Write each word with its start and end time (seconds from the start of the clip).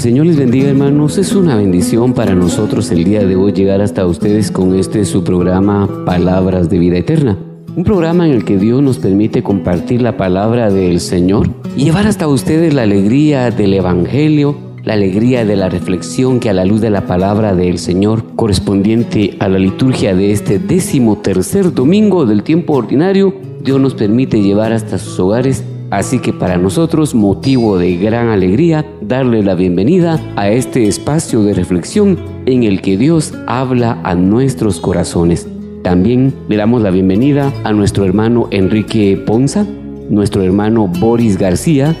Señor 0.00 0.24
les 0.24 0.38
bendiga 0.38 0.70
hermanos, 0.70 1.18
es 1.18 1.34
una 1.34 1.56
bendición 1.56 2.14
para 2.14 2.34
nosotros 2.34 2.90
el 2.90 3.04
día 3.04 3.22
de 3.26 3.36
hoy 3.36 3.52
llegar 3.52 3.82
hasta 3.82 4.06
ustedes 4.06 4.50
con 4.50 4.74
este 4.74 5.04
su 5.04 5.22
programa 5.24 6.06
Palabras 6.06 6.70
de 6.70 6.78
Vida 6.78 6.96
Eterna. 6.96 7.36
Un 7.76 7.84
programa 7.84 8.26
en 8.26 8.32
el 8.32 8.46
que 8.46 8.56
Dios 8.56 8.82
nos 8.82 8.96
permite 8.96 9.42
compartir 9.42 10.00
la 10.00 10.16
palabra 10.16 10.70
del 10.70 11.00
Señor 11.00 11.50
y 11.76 11.84
llevar 11.84 12.06
hasta 12.06 12.28
ustedes 12.28 12.72
la 12.72 12.84
alegría 12.84 13.50
del 13.50 13.74
Evangelio, 13.74 14.56
la 14.84 14.94
alegría 14.94 15.44
de 15.44 15.56
la 15.56 15.68
reflexión 15.68 16.40
que 16.40 16.48
a 16.48 16.54
la 16.54 16.64
luz 16.64 16.80
de 16.80 16.88
la 16.88 17.04
palabra 17.04 17.54
del 17.54 17.78
Señor 17.78 18.24
correspondiente 18.36 19.36
a 19.38 19.48
la 19.48 19.58
liturgia 19.58 20.14
de 20.14 20.32
este 20.32 20.58
décimo 20.58 21.18
tercer 21.18 21.74
domingo 21.74 22.24
del 22.24 22.42
tiempo 22.42 22.72
ordinario, 22.72 23.34
Dios 23.62 23.78
nos 23.78 23.92
permite 23.92 24.40
llevar 24.40 24.72
hasta 24.72 24.96
sus 24.96 25.20
hogares 25.20 25.62
Así 25.90 26.20
que 26.20 26.32
para 26.32 26.56
nosotros 26.56 27.16
motivo 27.16 27.76
de 27.76 27.96
gran 27.96 28.28
alegría 28.28 28.86
darle 29.00 29.42
la 29.42 29.56
bienvenida 29.56 30.20
a 30.36 30.48
este 30.48 30.86
espacio 30.86 31.42
de 31.42 31.52
reflexión 31.52 32.16
en 32.46 32.62
el 32.62 32.80
que 32.80 32.96
Dios 32.96 33.34
habla 33.48 34.00
a 34.04 34.14
nuestros 34.14 34.78
corazones. 34.78 35.48
También 35.82 36.32
le 36.48 36.56
damos 36.56 36.82
la 36.82 36.90
bienvenida 36.90 37.52
a 37.64 37.72
nuestro 37.72 38.04
hermano 38.04 38.46
Enrique 38.52 39.20
Ponza, 39.26 39.66
nuestro 40.08 40.42
hermano 40.42 40.86
Boris 40.86 41.38
García, 41.38 41.96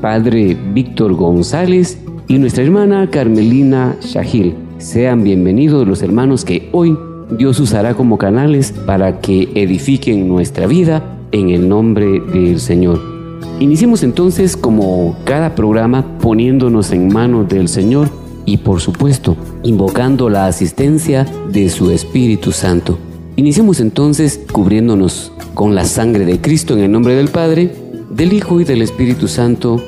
padre 0.00 0.56
Víctor 0.72 1.14
González 1.14 1.98
y 2.28 2.38
nuestra 2.38 2.62
hermana 2.62 3.10
Carmelina 3.10 3.96
Shahil. 4.00 4.54
Sean 4.78 5.24
bienvenidos 5.24 5.88
los 5.88 6.02
hermanos 6.02 6.44
que 6.44 6.68
hoy 6.70 6.96
Dios 7.36 7.58
usará 7.58 7.94
como 7.94 8.16
canales 8.16 8.72
para 8.86 9.20
que 9.20 9.48
edifiquen 9.54 10.28
nuestra 10.28 10.68
vida 10.68 11.02
en 11.32 11.50
el 11.50 11.68
nombre 11.68 12.20
del 12.20 12.60
Señor. 12.60 13.13
Iniciemos 13.60 14.02
entonces 14.02 14.56
como 14.56 15.16
cada 15.24 15.54
programa 15.54 16.18
poniéndonos 16.18 16.90
en 16.90 17.12
manos 17.12 17.48
del 17.48 17.68
Señor 17.68 18.08
y 18.44 18.58
por 18.58 18.80
supuesto 18.80 19.36
invocando 19.62 20.28
la 20.28 20.46
asistencia 20.46 21.24
de 21.50 21.68
su 21.68 21.90
Espíritu 21.90 22.50
Santo. 22.50 22.98
Iniciemos 23.36 23.78
entonces 23.78 24.40
cubriéndonos 24.50 25.32
con 25.54 25.74
la 25.76 25.84
sangre 25.84 26.24
de 26.24 26.40
Cristo 26.40 26.74
en 26.74 26.80
el 26.80 26.92
nombre 26.92 27.14
del 27.14 27.28
Padre, 27.28 27.72
del 28.10 28.32
Hijo 28.32 28.60
y 28.60 28.64
del 28.64 28.82
Espíritu 28.82 29.28
Santo. 29.28 29.80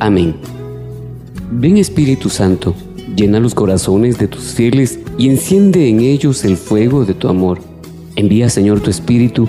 Amén. 0.00 0.34
Ven 1.52 1.76
Espíritu 1.76 2.30
Santo, 2.30 2.74
llena 3.14 3.38
los 3.38 3.54
corazones 3.54 4.18
de 4.18 4.28
tus 4.28 4.54
fieles 4.54 4.98
y 5.18 5.28
enciende 5.28 5.88
en 5.88 6.00
ellos 6.00 6.44
el 6.44 6.56
fuego 6.56 7.04
de 7.04 7.12
tu 7.12 7.28
amor. 7.28 7.60
Envía 8.16 8.48
Señor 8.48 8.80
tu 8.80 8.88
Espíritu 8.88 9.48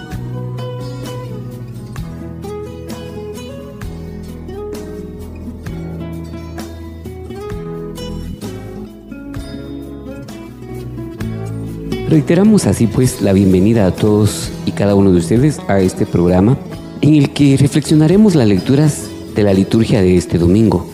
Reiteramos 12.11 12.67
así 12.67 12.87
pues 12.87 13.21
la 13.21 13.31
bienvenida 13.31 13.85
a 13.85 13.91
todos 13.91 14.51
y 14.65 14.71
cada 14.71 14.95
uno 14.95 15.13
de 15.13 15.19
ustedes 15.19 15.61
a 15.69 15.79
este 15.79 16.05
programa 16.05 16.57
en 16.99 17.15
el 17.15 17.29
que 17.29 17.55
reflexionaremos 17.55 18.35
las 18.35 18.49
lecturas 18.49 19.09
de 19.33 19.43
la 19.43 19.53
liturgia 19.53 20.01
de 20.01 20.17
este 20.17 20.37
domingo. 20.37 20.85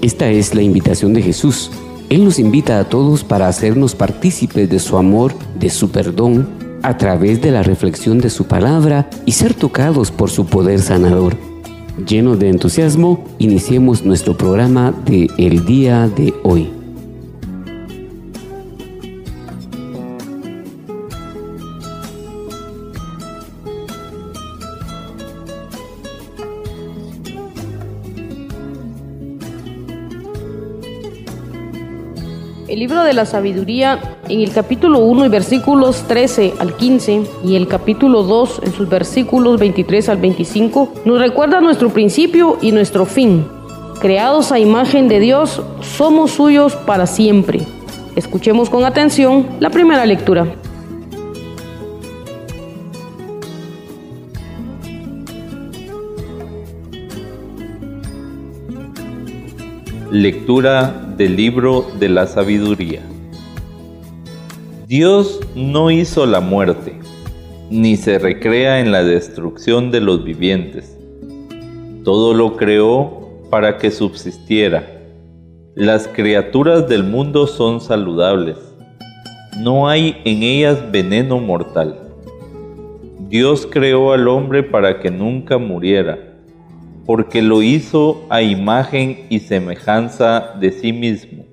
Esta 0.00 0.30
es 0.30 0.54
la 0.54 0.62
invitación 0.62 1.12
de 1.12 1.20
Jesús. 1.20 1.70
Él 2.08 2.24
nos 2.24 2.38
invita 2.38 2.80
a 2.80 2.88
todos 2.88 3.24
para 3.24 3.46
hacernos 3.46 3.94
partícipes 3.94 4.70
de 4.70 4.78
su 4.78 4.96
amor, 4.96 5.34
de 5.60 5.68
su 5.68 5.90
perdón, 5.90 6.48
a 6.82 6.96
través 6.96 7.42
de 7.42 7.50
la 7.50 7.62
reflexión 7.62 8.16
de 8.16 8.30
su 8.30 8.46
palabra 8.46 9.10
y 9.26 9.32
ser 9.32 9.52
tocados 9.52 10.10
por 10.10 10.30
su 10.30 10.46
poder 10.46 10.80
sanador. 10.80 11.36
Llenos 12.08 12.38
de 12.38 12.48
entusiasmo, 12.48 13.22
iniciemos 13.38 14.06
nuestro 14.06 14.34
programa 14.34 14.94
de 15.04 15.28
el 15.36 15.66
día 15.66 16.08
de 16.08 16.32
hoy. 16.42 16.70
El 32.74 32.80
libro 32.80 33.04
de 33.04 33.12
la 33.12 33.24
sabiduría 33.24 34.00
en 34.28 34.40
el 34.40 34.50
capítulo 34.50 34.98
1 34.98 35.26
y 35.26 35.28
versículos 35.28 36.08
13 36.08 36.54
al 36.58 36.74
15 36.76 37.22
y 37.44 37.54
el 37.54 37.68
capítulo 37.68 38.24
2 38.24 38.62
en 38.64 38.72
sus 38.72 38.88
versículos 38.88 39.60
23 39.60 40.08
al 40.08 40.16
25 40.16 40.92
nos 41.04 41.20
recuerda 41.20 41.60
nuestro 41.60 41.90
principio 41.90 42.58
y 42.60 42.72
nuestro 42.72 43.06
fin. 43.06 43.46
Creados 44.00 44.50
a 44.50 44.58
imagen 44.58 45.06
de 45.06 45.20
Dios, 45.20 45.62
somos 45.82 46.32
suyos 46.32 46.74
para 46.74 47.06
siempre. 47.06 47.60
Escuchemos 48.16 48.68
con 48.68 48.84
atención 48.84 49.46
la 49.60 49.70
primera 49.70 50.04
lectura. 50.04 50.44
Lectura 60.14 61.12
del 61.16 61.34
libro 61.34 61.84
de 61.98 62.08
la 62.08 62.28
sabiduría. 62.28 63.02
Dios 64.86 65.40
no 65.56 65.90
hizo 65.90 66.24
la 66.24 66.38
muerte, 66.38 67.00
ni 67.68 67.96
se 67.96 68.20
recrea 68.20 68.78
en 68.78 68.92
la 68.92 69.02
destrucción 69.02 69.90
de 69.90 70.00
los 70.00 70.22
vivientes. 70.22 70.96
Todo 72.04 72.32
lo 72.32 72.56
creó 72.56 73.42
para 73.50 73.76
que 73.78 73.90
subsistiera. 73.90 74.86
Las 75.74 76.06
criaturas 76.06 76.88
del 76.88 77.02
mundo 77.02 77.48
son 77.48 77.80
saludables. 77.80 78.58
No 79.58 79.88
hay 79.88 80.22
en 80.24 80.44
ellas 80.44 80.92
veneno 80.92 81.40
mortal. 81.40 81.98
Dios 83.28 83.66
creó 83.68 84.12
al 84.12 84.28
hombre 84.28 84.62
para 84.62 85.00
que 85.00 85.10
nunca 85.10 85.58
muriera 85.58 86.33
porque 87.06 87.42
lo 87.42 87.62
hizo 87.62 88.24
a 88.30 88.42
imagen 88.42 89.26
y 89.28 89.40
semejanza 89.40 90.54
de 90.60 90.72
sí 90.72 90.92
mismo. 90.92 91.44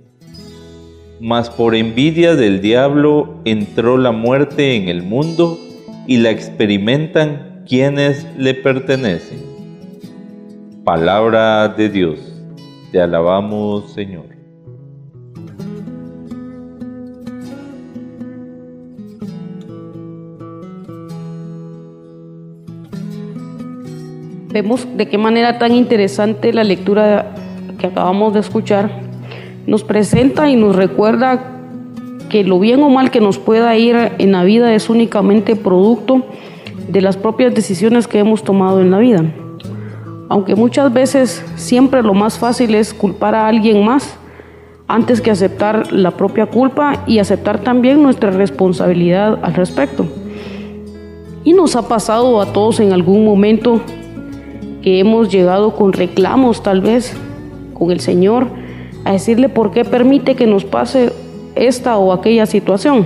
Mas 1.19 1.49
por 1.49 1.75
envidia 1.75 2.35
del 2.35 2.61
diablo 2.61 3.35
entró 3.45 3.97
la 3.97 4.11
muerte 4.11 4.75
en 4.75 4.89
el 4.89 5.03
mundo 5.03 5.59
y 6.07 6.17
la 6.17 6.31
experimentan 6.31 7.63
quienes 7.67 8.25
le 8.37 8.53
pertenecen. 8.53 9.39
Palabra 10.83 11.67
de 11.67 11.89
Dios, 11.89 12.19
te 12.91 12.99
alabamos 12.99 13.93
Señor. 13.93 14.40
Vemos 24.51 24.87
de 24.95 25.07
qué 25.07 25.17
manera 25.17 25.57
tan 25.57 25.73
interesante 25.73 26.53
la 26.53 26.63
lectura 26.63 27.33
que 27.77 27.87
acabamos 27.87 28.33
de 28.33 28.41
escuchar 28.41 28.89
nos 29.67 29.83
presenta 29.83 30.49
y 30.49 30.55
nos 30.55 30.75
recuerda 30.75 31.57
que 32.29 32.43
lo 32.43 32.59
bien 32.59 32.81
o 32.83 32.89
mal 32.89 33.11
que 33.11 33.19
nos 33.19 33.37
pueda 33.37 33.75
ir 33.77 34.13
en 34.17 34.31
la 34.31 34.43
vida 34.43 34.73
es 34.73 34.89
únicamente 34.89 35.55
producto 35.55 36.25
de 36.87 37.01
las 37.01 37.17
propias 37.17 37.53
decisiones 37.53 38.07
que 38.07 38.19
hemos 38.19 38.43
tomado 38.43 38.81
en 38.81 38.91
la 38.91 38.99
vida. 38.99 39.23
Aunque 40.29 40.55
muchas 40.55 40.91
veces 40.93 41.43
siempre 41.55 42.01
lo 42.01 42.13
más 42.13 42.39
fácil 42.39 42.73
es 42.73 42.93
culpar 42.93 43.35
a 43.35 43.47
alguien 43.47 43.83
más 43.83 44.17
antes 44.87 45.21
que 45.21 45.31
aceptar 45.31 45.91
la 45.91 46.11
propia 46.11 46.45
culpa 46.45 47.03
y 47.05 47.19
aceptar 47.19 47.59
también 47.59 48.01
nuestra 48.01 48.31
responsabilidad 48.31 49.39
al 49.41 49.53
respecto. 49.53 50.05
Y 51.43 51.53
nos 51.53 51.75
ha 51.75 51.87
pasado 51.87 52.41
a 52.41 52.53
todos 52.53 52.79
en 52.79 52.93
algún 52.93 53.25
momento 53.25 53.81
que 54.81 54.99
hemos 54.99 55.29
llegado 55.29 55.75
con 55.75 55.93
reclamos 55.93 56.63
tal 56.63 56.81
vez 56.81 57.15
con 57.73 57.91
el 57.91 57.99
Señor 57.99 58.47
a 59.05 59.13
decirle 59.13 59.49
por 59.49 59.71
qué 59.71 59.85
permite 59.85 60.35
que 60.35 60.47
nos 60.47 60.65
pase 60.65 61.11
esta 61.55 61.97
o 61.97 62.13
aquella 62.13 62.45
situación. 62.45 63.05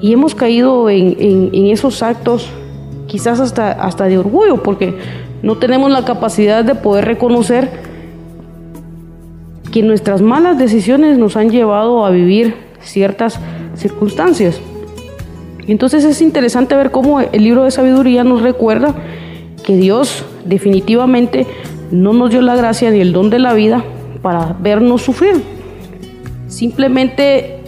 Y 0.00 0.12
hemos 0.12 0.34
caído 0.34 0.88
en, 0.88 1.50
esos 1.66 2.02
actos 2.02 2.48
quizás 3.06 3.40
hasta, 3.40 3.72
hasta 3.72 4.04
de 4.06 4.18
orgullo, 4.18 4.62
porque 4.62 4.94
no 5.42 5.56
tenemos 5.58 5.90
la 5.90 6.04
capacidad 6.04 6.64
de 6.64 6.74
poder 6.74 7.04
reconocer 7.04 7.70
que 9.72 9.82
nuestras 9.82 10.22
malas 10.22 10.58
decisiones 10.58 11.18
nos 11.18 11.36
han 11.36 11.50
llevado 11.50 12.04
a 12.04 12.10
vivir 12.10 12.54
ciertas 12.80 13.38
circunstancias. 13.74 14.60
Entonces 15.66 16.04
es 16.04 16.20
interesante 16.22 16.74
ver 16.74 16.90
cómo 16.90 17.20
el 17.20 17.44
libro 17.44 17.64
de 17.64 17.70
sabiduría 17.70 18.24
nos 18.24 18.42
recuerda 18.42 18.94
Dios 19.78 20.24
definitivamente 20.44 21.46
no 21.90 22.12
nos 22.12 22.30
dio 22.30 22.40
la 22.40 22.56
gracia 22.56 22.90
ni 22.90 23.00
el 23.00 23.12
don 23.12 23.30
de 23.30 23.38
la 23.38 23.52
vida 23.52 23.84
para 24.22 24.56
vernos 24.60 25.02
sufrir. 25.02 25.42
Simplemente 26.48 27.60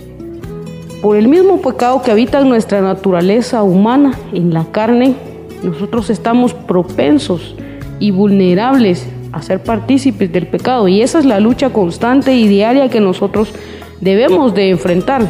por 1.02 1.16
el 1.16 1.28
mismo 1.28 1.60
pecado 1.60 2.00
que 2.02 2.10
habita 2.10 2.40
en 2.40 2.48
nuestra 2.48 2.80
naturaleza 2.80 3.62
humana, 3.62 4.16
en 4.32 4.54
la 4.54 4.64
carne, 4.70 5.14
nosotros 5.62 6.10
estamos 6.10 6.54
propensos 6.54 7.56
y 7.98 8.10
vulnerables 8.10 9.08
a 9.32 9.42
ser 9.42 9.62
partícipes 9.62 10.32
del 10.32 10.46
pecado. 10.46 10.88
Y 10.88 11.02
esa 11.02 11.18
es 11.18 11.24
la 11.24 11.40
lucha 11.40 11.70
constante 11.70 12.34
y 12.34 12.48
diaria 12.48 12.88
que 12.88 13.00
nosotros 13.00 13.52
debemos 14.00 14.54
de 14.54 14.70
enfrentar. 14.70 15.22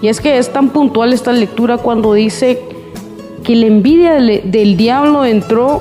Y 0.00 0.08
es 0.08 0.20
que 0.20 0.38
es 0.38 0.52
tan 0.52 0.70
puntual 0.70 1.12
esta 1.12 1.32
lectura 1.32 1.78
cuando 1.78 2.12
dice 2.12 2.60
que 3.46 3.54
la 3.54 3.66
envidia 3.66 4.14
del, 4.14 4.50
del 4.50 4.76
diablo 4.76 5.24
entró 5.24 5.80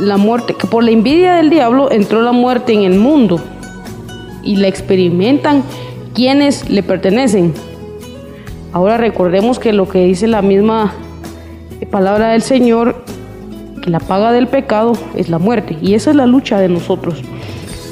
la 0.00 0.16
muerte, 0.16 0.54
que 0.54 0.66
por 0.66 0.82
la 0.82 0.90
envidia 0.90 1.34
del 1.34 1.48
diablo 1.48 1.92
entró 1.92 2.22
la 2.22 2.32
muerte 2.32 2.72
en 2.72 2.82
el 2.82 2.98
mundo 2.98 3.40
y 4.42 4.56
la 4.56 4.66
experimentan 4.66 5.62
quienes 6.12 6.68
le 6.68 6.82
pertenecen. 6.82 7.54
Ahora 8.72 8.96
recordemos 8.96 9.60
que 9.60 9.72
lo 9.72 9.88
que 9.88 10.06
dice 10.06 10.26
la 10.26 10.42
misma 10.42 10.92
palabra 11.92 12.30
del 12.30 12.42
Señor, 12.42 12.96
que 13.80 13.90
la 13.90 14.00
paga 14.00 14.32
del 14.32 14.48
pecado 14.48 14.94
es 15.14 15.28
la 15.28 15.38
muerte. 15.38 15.76
Y 15.80 15.94
esa 15.94 16.10
es 16.10 16.16
la 16.16 16.26
lucha 16.26 16.58
de 16.58 16.68
nosotros. 16.68 17.22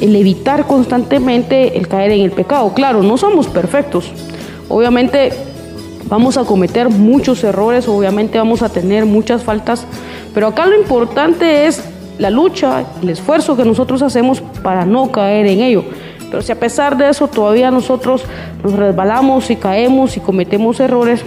El 0.00 0.16
evitar 0.16 0.66
constantemente 0.66 1.78
el 1.78 1.86
caer 1.86 2.10
en 2.10 2.22
el 2.22 2.32
pecado. 2.32 2.74
Claro, 2.74 3.04
no 3.04 3.16
somos 3.16 3.46
perfectos. 3.46 4.10
Obviamente 4.68 5.30
vamos 6.08 6.36
a 6.36 6.44
cometer 6.44 6.88
muchos 6.88 7.42
errores, 7.44 7.88
obviamente 7.88 8.38
vamos 8.38 8.62
a 8.62 8.68
tener 8.68 9.06
muchas 9.06 9.42
faltas, 9.42 9.86
pero 10.34 10.48
acá 10.48 10.66
lo 10.66 10.78
importante 10.78 11.66
es 11.66 11.82
la 12.18 12.30
lucha, 12.30 12.84
el 13.02 13.10
esfuerzo 13.10 13.56
que 13.56 13.64
nosotros 13.64 14.02
hacemos 14.02 14.40
para 14.62 14.84
no 14.86 15.10
caer 15.10 15.46
en 15.46 15.60
ello. 15.60 15.84
Pero 16.30 16.42
si 16.42 16.52
a 16.52 16.58
pesar 16.58 16.96
de 16.96 17.08
eso 17.08 17.28
todavía 17.28 17.70
nosotros 17.70 18.24
nos 18.62 18.72
resbalamos 18.72 19.50
y 19.50 19.56
caemos 19.56 20.16
y 20.16 20.20
cometemos 20.20 20.80
errores, 20.80 21.22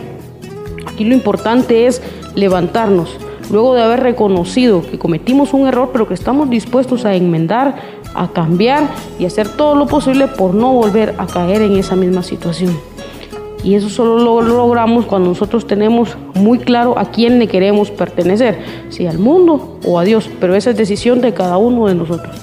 aquí 0.88 1.06
lo 1.06 1.14
importante 1.14 1.88
es 1.88 2.02
levantarnos. 2.36 3.16
Luego 3.52 3.74
de 3.74 3.82
haber 3.82 4.02
reconocido 4.02 4.84
que 4.84 5.00
cometimos 5.00 5.54
un 5.54 5.68
error, 5.68 5.90
pero 5.92 6.08
que 6.08 6.14
estamos 6.14 6.50
dispuestos 6.50 7.06
a 7.06 7.16
enmendar, 7.16 7.76
a 8.14 8.28
cambiar 8.28 8.84
y 9.18 9.26
hacer 9.26 9.48
todo 9.50 9.76
lo 9.76 9.88
posible 9.88 10.28
por 10.28 10.54
no 10.54 10.74
volver 10.74 11.16
a 11.18 11.26
caer 11.26 11.64
en 11.64 11.76
esa 11.78 11.96
misma 11.96 12.22
situación. 12.22 12.89
Y 13.64 13.76
eso 13.76 13.90
solo 13.90 14.18
lo 14.18 14.42
logramos 14.42 15.06
cuando 15.06 15.30
nosotros 15.30 15.68
tenemos 15.68 16.18
muy 16.34 16.60
claro 16.60 16.98
a 16.98 17.12
quién 17.12 17.40
le 17.40 17.48
queremos 17.48 17.92
pertenecer, 17.92 18.60
si 18.90 19.06
al 19.06 19.20
mundo 19.20 19.80
o 19.86 20.00
a 20.00 20.04
Dios, 20.04 20.30
pero 20.40 20.56
esa 20.56 20.70
es 20.70 20.78
decisión 20.78 21.20
de 21.22 21.34
cada 21.34 21.58
uno 21.58 21.88
de 21.88 21.96
nosotros. 21.96 22.36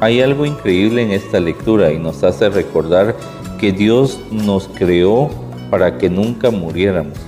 Hay 0.00 0.20
algo 0.20 0.44
increíble 0.44 1.02
en 1.02 1.10
esta 1.10 1.40
lectura 1.40 1.90
y 1.90 1.98
nos 1.98 2.22
hace 2.22 2.50
recordar 2.50 3.16
que 3.58 3.72
Dios 3.72 4.20
nos 4.30 4.68
creó 4.68 5.30
para 5.70 5.96
que 5.96 6.10
nunca 6.10 6.50
muriéramos. 6.50 7.25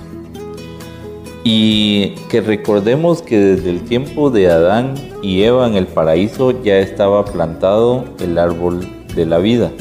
Y 1.51 2.11
que 2.29 2.43
recordemos 2.43 3.23
que 3.23 3.39
desde 3.39 3.71
el 3.71 3.81
tiempo 3.81 4.29
de 4.29 4.51
Adán 4.51 4.97
y 5.23 5.45
Eva 5.45 5.67
en 5.67 5.77
el 5.77 5.87
paraíso 5.87 6.63
ya 6.63 6.79
estaba 6.79 7.25
plantado 7.25 8.05
el 8.21 8.37
árbol 8.37 8.87
de 9.15 9.25
la 9.25 9.39
vida. 9.39 9.73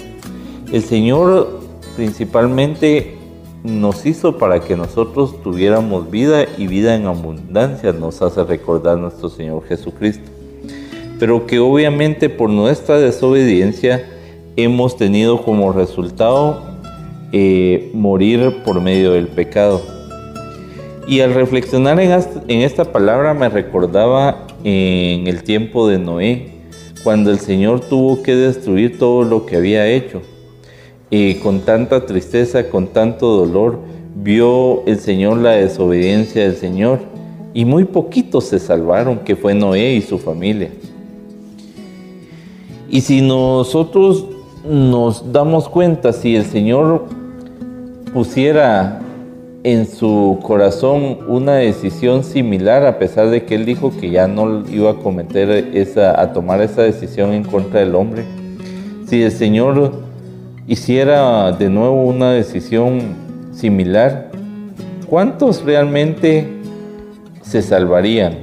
El 0.72 0.82
Señor 0.82 1.60
principalmente 1.98 3.18
nos 3.66 4.06
hizo 4.06 4.38
para 4.38 4.62
que 4.62 4.78
nosotros 4.78 5.42
tuviéramos 5.44 6.10
vida 6.10 6.46
y 6.58 6.68
vida 6.68 6.96
en 6.96 7.06
abundancia, 7.06 7.92
nos 7.92 8.22
hace 8.22 8.46
recordar 8.46 8.98
nuestro 8.98 9.28
Señor 9.28 9.66
Jesucristo 9.68 10.38
pero 11.20 11.48
que 11.48 11.60
obviamente 11.60 12.30
por 12.30 12.50
nuestra 12.50 13.00
desobediencia 13.00 14.06
hemos 14.56 14.98
tenido 14.98 15.42
como 15.44 15.72
resultado 15.72 16.62
eh, 17.32 17.92
morir 17.94 18.58
por 18.64 18.82
medio 18.82 19.14
del 19.14 19.28
pecado. 19.28 19.97
Y 21.08 21.22
al 21.22 21.34
reflexionar 21.34 22.02
en, 22.02 22.62
esta 22.62 22.92
palabra 22.92 23.34
me 23.34 23.48
recordaba 23.48 24.46
en 24.66 25.26
el 25.28 25.42
tiempo 25.44 25.88
de 25.88 26.00
Noé, 26.00 26.50
cuando 27.02 27.32
el 27.32 27.40
Señor 27.40 27.80
tuvo 27.80 28.22
que 28.22 28.36
destruir 28.36 29.00
todo 29.00 29.24
lo 29.24 29.46
que 29.46 29.56
había 29.56 29.88
hecho. 29.88 30.22
Y 31.10 31.36
con 31.36 31.62
tanta 31.62 32.06
tristeza, 32.06 32.70
con 32.70 32.88
tanto 32.88 33.38
dolor, 33.38 33.80
vio 34.16 34.86
el 34.86 35.00
Señor 35.00 35.38
la 35.38 35.52
desobediencia 35.52 36.44
del 36.44 36.58
Señor. 36.58 37.00
Y 37.54 37.64
muy 37.64 37.86
poquitos 37.86 38.44
se 38.44 38.60
salvaron, 38.60 39.20
que 39.20 39.38
fue 39.38 39.54
Noé 39.54 39.94
y 39.94 40.02
su 40.02 40.18
familia. 40.18 40.72
Y 42.90 43.00
si 43.00 43.22
nosotros 43.22 44.26
nos 44.70 45.32
damos 45.32 45.70
cuenta, 45.70 46.12
si 46.12 46.36
el 46.36 46.44
Señor 46.44 47.06
pusiera 48.14 49.02
en 49.68 49.86
su 49.86 50.40
corazón 50.44 51.18
una 51.28 51.56
decisión 51.56 52.24
similar, 52.24 52.86
a 52.86 52.98
pesar 53.00 53.30
de 53.30 53.44
que 53.44 53.56
Él 53.56 53.66
dijo 53.66 53.92
que 53.92 54.10
ya 54.10 54.26
no 54.26 54.64
iba 54.70 54.92
a 54.92 54.94
cometer 54.94 55.50
esa, 55.74 56.22
a 56.22 56.32
tomar 56.32 56.62
esa 56.62 56.84
decisión 56.84 57.34
en 57.34 57.44
contra 57.44 57.82
del 57.82 57.94
hombre, 57.94 58.24
si 59.08 59.22
el 59.22 59.32
Señor 59.32 59.92
hiciera 60.68 61.52
de 61.52 61.70
nuevo 61.70 62.02
una 62.06 62.32
decisión 62.32 63.00
similar, 63.52 64.32
¿cuántos 65.06 65.62
realmente 65.66 66.48
se 67.42 67.62
salvarían? 67.62 68.38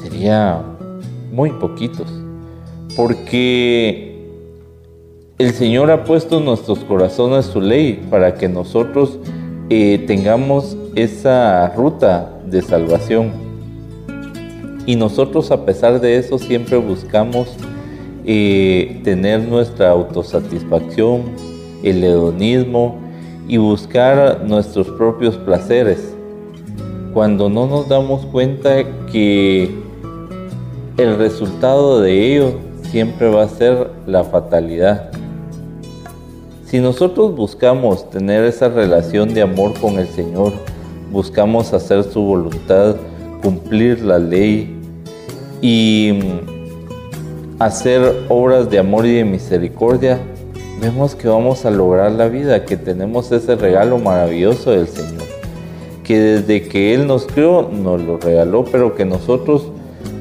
Sería 0.00 0.62
muy 1.32 1.50
poquitos 1.50 2.06
porque 2.96 4.13
el 5.44 5.52
Señor 5.52 5.90
ha 5.90 6.04
puesto 6.04 6.38
en 6.38 6.46
nuestros 6.46 6.78
corazones 6.78 7.44
su 7.44 7.60
ley 7.60 8.02
para 8.08 8.34
que 8.34 8.48
nosotros 8.48 9.18
eh, 9.68 10.02
tengamos 10.06 10.74
esa 10.94 11.68
ruta 11.76 12.32
de 12.46 12.62
salvación. 12.62 13.30
Y 14.86 14.96
nosotros 14.96 15.50
a 15.50 15.66
pesar 15.66 16.00
de 16.00 16.16
eso 16.16 16.38
siempre 16.38 16.78
buscamos 16.78 17.48
eh, 18.24 19.02
tener 19.04 19.42
nuestra 19.42 19.90
autosatisfacción, 19.90 21.24
el 21.82 22.02
hedonismo 22.02 22.96
y 23.46 23.58
buscar 23.58 24.44
nuestros 24.46 24.88
propios 24.92 25.36
placeres, 25.36 26.14
cuando 27.12 27.50
no 27.50 27.66
nos 27.66 27.86
damos 27.86 28.24
cuenta 28.24 28.82
que 29.12 29.70
el 30.96 31.18
resultado 31.18 32.00
de 32.00 32.34
ello 32.34 32.52
siempre 32.90 33.28
va 33.28 33.42
a 33.42 33.48
ser 33.48 33.90
la 34.06 34.24
fatalidad. 34.24 35.10
Si 36.66 36.80
nosotros 36.80 37.36
buscamos 37.36 38.08
tener 38.10 38.44
esa 38.44 38.68
relación 38.68 39.34
de 39.34 39.42
amor 39.42 39.78
con 39.80 39.98
el 39.98 40.08
Señor, 40.08 40.52
buscamos 41.12 41.72
hacer 41.74 42.04
su 42.04 42.22
voluntad, 42.22 42.96
cumplir 43.42 44.00
la 44.00 44.18
ley 44.18 44.74
y 45.60 46.12
mm, 46.14 47.62
hacer 47.62 48.24
obras 48.30 48.70
de 48.70 48.78
amor 48.78 49.04
y 49.04 49.14
de 49.14 49.24
misericordia, 49.24 50.18
vemos 50.80 51.14
que 51.14 51.28
vamos 51.28 51.66
a 51.66 51.70
lograr 51.70 52.12
la 52.12 52.28
vida, 52.28 52.64
que 52.64 52.78
tenemos 52.78 53.30
ese 53.30 53.56
regalo 53.56 53.98
maravilloso 53.98 54.70
del 54.70 54.88
Señor, 54.88 55.22
que 56.02 56.18
desde 56.18 56.66
que 56.66 56.94
Él 56.94 57.06
nos 57.06 57.26
creó 57.26 57.68
nos 57.70 58.00
lo 58.02 58.16
regaló, 58.16 58.64
pero 58.64 58.94
que 58.94 59.04
nosotros 59.04 59.68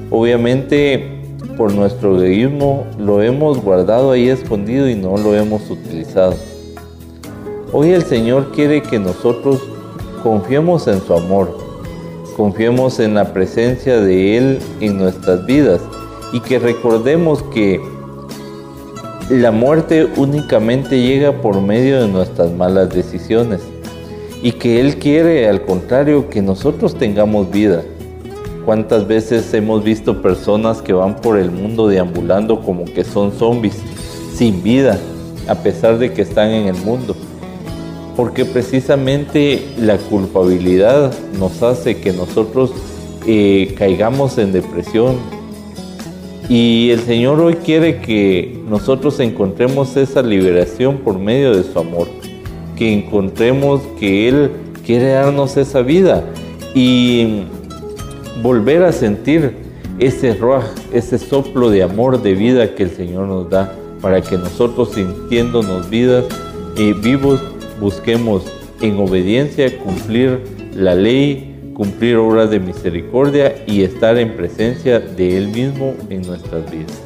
obviamente 0.10 1.13
por 1.58 1.74
nuestro 1.74 2.16
egoísmo 2.16 2.86
lo 2.98 3.22
hemos 3.22 3.62
guardado 3.62 4.12
ahí 4.12 4.30
escondido 4.30 4.90
y 4.90 4.96
no 4.96 5.18
lo 5.18 5.36
hemos 5.36 5.70
utilizado. 5.70 6.36
Hoy 7.72 7.92
el 7.92 8.04
Señor 8.04 8.52
quiere 8.52 8.82
que 8.82 9.00
nosotros 9.00 9.62
confiemos 10.22 10.88
en 10.88 11.02
su 11.02 11.14
amor, 11.14 11.58
confiemos 12.36 13.00
en 13.00 13.16
la 13.16 13.34
presencia 13.34 14.00
de 14.00 14.38
Él 14.38 14.60
en 14.80 14.98
nuestras 14.98 15.46
vidas 15.46 15.82
y 16.32 16.40
que 16.40 16.60
recordemos 16.60 17.44
que 17.44 17.82
la 19.30 19.52
muerte 19.52 20.08
únicamente 20.18 21.02
llega 21.02 21.32
por 21.42 21.62
medio 21.62 22.02
de 22.02 22.08
nuestras 22.08 22.52
malas 22.52 22.90
decisiones 22.90 23.62
y 24.42 24.52
que 24.52 24.80
Él 24.80 24.98
quiere 24.98 25.48
al 25.48 25.64
contrario 25.64 26.30
que 26.30 26.42
nosotros 26.42 26.96
tengamos 26.96 27.50
vida. 27.50 27.84
¿Cuántas 28.66 29.08
veces 29.08 29.54
hemos 29.54 29.84
visto 29.84 30.22
personas 30.22 30.82
que 30.82 30.94
van 30.94 31.18
por 31.18 31.38
el 31.38 31.52
mundo 31.52 31.88
deambulando 31.88 32.62
como 32.62 32.86
que 32.86 33.04
son 33.04 33.34
zombies, 33.34 33.76
sin 34.34 34.64
vida, 34.64 34.98
a 35.50 35.56
pesar 35.56 35.98
de 35.98 36.14
que 36.14 36.22
están 36.22 36.50
en 36.50 36.68
el 36.68 36.76
mundo? 36.78 37.16
Porque 38.16 38.46
precisamente 38.46 39.62
la 39.78 39.98
culpabilidad 39.98 41.14
nos 41.38 41.62
hace 41.62 41.98
que 41.98 42.14
nosotros 42.14 42.72
eh, 43.28 43.76
caigamos 43.78 44.38
en 44.38 44.54
depresión, 44.54 45.18
y 46.50 46.90
el 46.92 47.00
Señor 47.00 47.40
hoy 47.40 47.56
quiere 47.56 48.00
que 48.00 48.62
nosotros 48.68 49.20
encontremos 49.20 49.96
esa 49.96 50.22
liberación 50.22 50.98
por 50.98 51.18
medio 51.18 51.56
de 51.56 51.64
su 51.64 51.80
amor, 51.80 52.08
que 52.76 52.94
encontremos 52.94 53.82
que 54.00 54.28
Él 54.28 54.52
quiere 54.86 55.12
darnos 55.12 55.56
esa 55.56 55.82
vida 55.82 56.24
y 56.76 57.44
volver 58.42 58.84
a 58.84 58.92
sentir 58.92 59.54
ese 60.00 60.34
ruaj, 60.34 60.66
ese 60.92 61.18
soplo 61.18 61.70
de 61.70 61.84
amor, 61.84 62.22
de 62.22 62.34
vida 62.34 62.76
que 62.76 62.84
el 62.84 62.92
Señor 62.92 63.28
nos 63.28 63.50
da, 63.50 63.74
para 64.02 64.22
que 64.22 64.38
nosotros 64.38 64.94
sintiéndonos 64.94 65.90
vidas 65.90 66.26
y 66.76 66.94
vivos 66.94 67.42
busquemos 67.80 68.44
en 68.82 69.00
obediencia 69.00 69.78
cumplir 69.80 70.40
la 70.76 70.96
ley 70.96 71.54
cumplir 71.74 72.18
obras 72.18 72.50
de 72.50 72.60
misericordia 72.60 73.64
y 73.68 73.84
estar 73.84 74.18
en 74.18 74.36
presencia 74.36 75.00
de 75.00 75.38
Él 75.38 75.48
mismo 75.50 75.96
en 76.10 76.22
nuestras 76.22 76.70
vidas. 76.72 77.03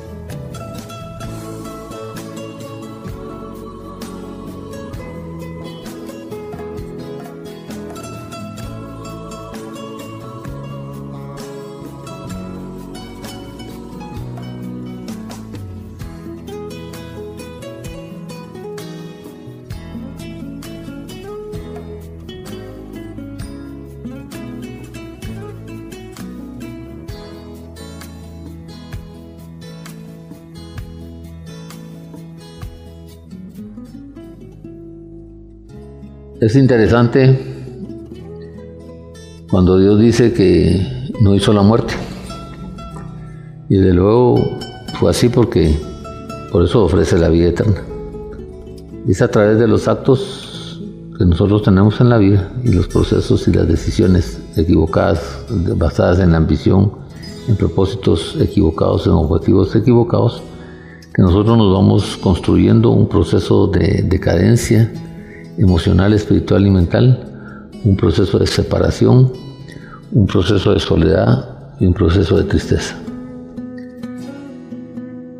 Es 36.47 36.55
interesante 36.55 37.37
cuando 39.51 39.77
Dios 39.77 39.99
dice 39.99 40.31
que 40.31 41.11
no 41.19 41.35
hizo 41.35 41.51
la 41.51 41.61
muerte. 41.61 41.93
Y 43.67 43.75
de 43.75 43.91
luego 43.93 44.57
fue 44.97 45.11
así 45.11 45.27
porque 45.27 45.77
por 46.53 46.63
eso 46.63 46.85
ofrece 46.85 47.17
la 47.17 47.27
vida 47.27 47.49
eterna. 47.49 47.81
Es 49.09 49.21
a 49.21 49.27
través 49.27 49.59
de 49.59 49.67
los 49.67 49.89
actos 49.89 50.81
que 51.17 51.25
nosotros 51.25 51.63
tenemos 51.63 51.99
en 51.99 52.07
la 52.07 52.17
vida 52.17 52.49
y 52.63 52.71
los 52.71 52.87
procesos 52.87 53.45
y 53.49 53.51
las 53.51 53.67
decisiones 53.67 54.41
equivocadas, 54.55 55.43
basadas 55.75 56.19
en 56.19 56.31
la 56.31 56.37
ambición, 56.37 56.93
en 57.49 57.57
propósitos 57.57 58.37
equivocados, 58.39 59.05
en 59.05 59.11
objetivos 59.11 59.75
equivocados, 59.75 60.41
que 61.13 61.23
nosotros 61.23 61.57
nos 61.57 61.73
vamos 61.73 62.15
construyendo 62.15 62.91
un 62.91 63.09
proceso 63.09 63.67
de 63.67 64.03
decadencia, 64.03 64.89
emocional, 65.57 66.13
espiritual 66.13 66.65
y 66.65 66.69
mental, 66.69 67.69
un 67.83 67.95
proceso 67.95 68.39
de 68.39 68.47
separación, 68.47 69.31
un 70.11 70.27
proceso 70.27 70.73
de 70.73 70.79
soledad 70.79 71.57
y 71.79 71.85
un 71.85 71.93
proceso 71.93 72.37
de 72.37 72.43
tristeza. 72.43 72.95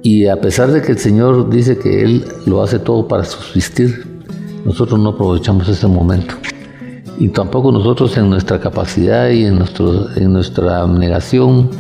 Y 0.03 0.27
a 0.27 0.39
pesar 0.39 0.71
de 0.71 0.81
que 0.81 0.93
el 0.93 0.97
Señor 0.97 1.49
dice 1.49 1.77
que 1.77 2.01
Él 2.03 2.25
lo 2.45 2.63
hace 2.63 2.79
todo 2.79 3.07
para 3.07 3.25
subsistir, 3.25 4.21
nosotros 4.63 4.99
no 4.99 5.09
aprovechamos 5.09 5.67
ese 5.67 5.87
momento. 5.87 6.35
Y 7.19 7.29
tampoco 7.29 7.71
nosotros 7.71 8.15
en 8.17 8.29
nuestra 8.29 8.59
capacidad 8.59 9.29
y 9.29 9.45
en, 9.45 9.57
nuestro, 9.57 10.15
en 10.15 10.31
nuestra 10.31 10.85
negación, 10.87 11.71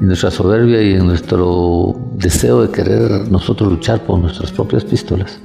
en 0.00 0.06
nuestra 0.06 0.30
soberbia 0.30 0.82
y 0.82 0.92
en 0.94 1.06
nuestro 1.06 1.96
deseo 2.16 2.62
de 2.62 2.70
querer 2.70 3.30
nosotros 3.30 3.72
luchar 3.72 4.04
por 4.04 4.18
nuestras 4.18 4.52
propias 4.52 4.84
pistolas, 4.84 5.38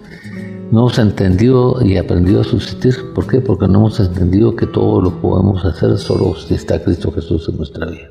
no 0.71 0.81
hemos 0.81 0.99
entendido 0.99 1.83
y 1.83 1.97
aprendido 1.97 2.41
a 2.41 2.43
subsistir. 2.43 2.95
¿Por 3.15 3.25
qué? 3.25 3.41
Porque 3.41 3.67
no 3.67 3.79
hemos 3.79 3.99
entendido 3.99 4.55
que 4.55 4.67
todo 4.67 5.01
lo 5.01 5.19
podemos 5.19 5.65
hacer 5.65 5.97
solo 5.97 6.35
si 6.35 6.53
está 6.53 6.81
Cristo 6.83 7.11
Jesús 7.11 7.49
en 7.49 7.57
nuestra 7.57 7.87
vida. 7.87 8.09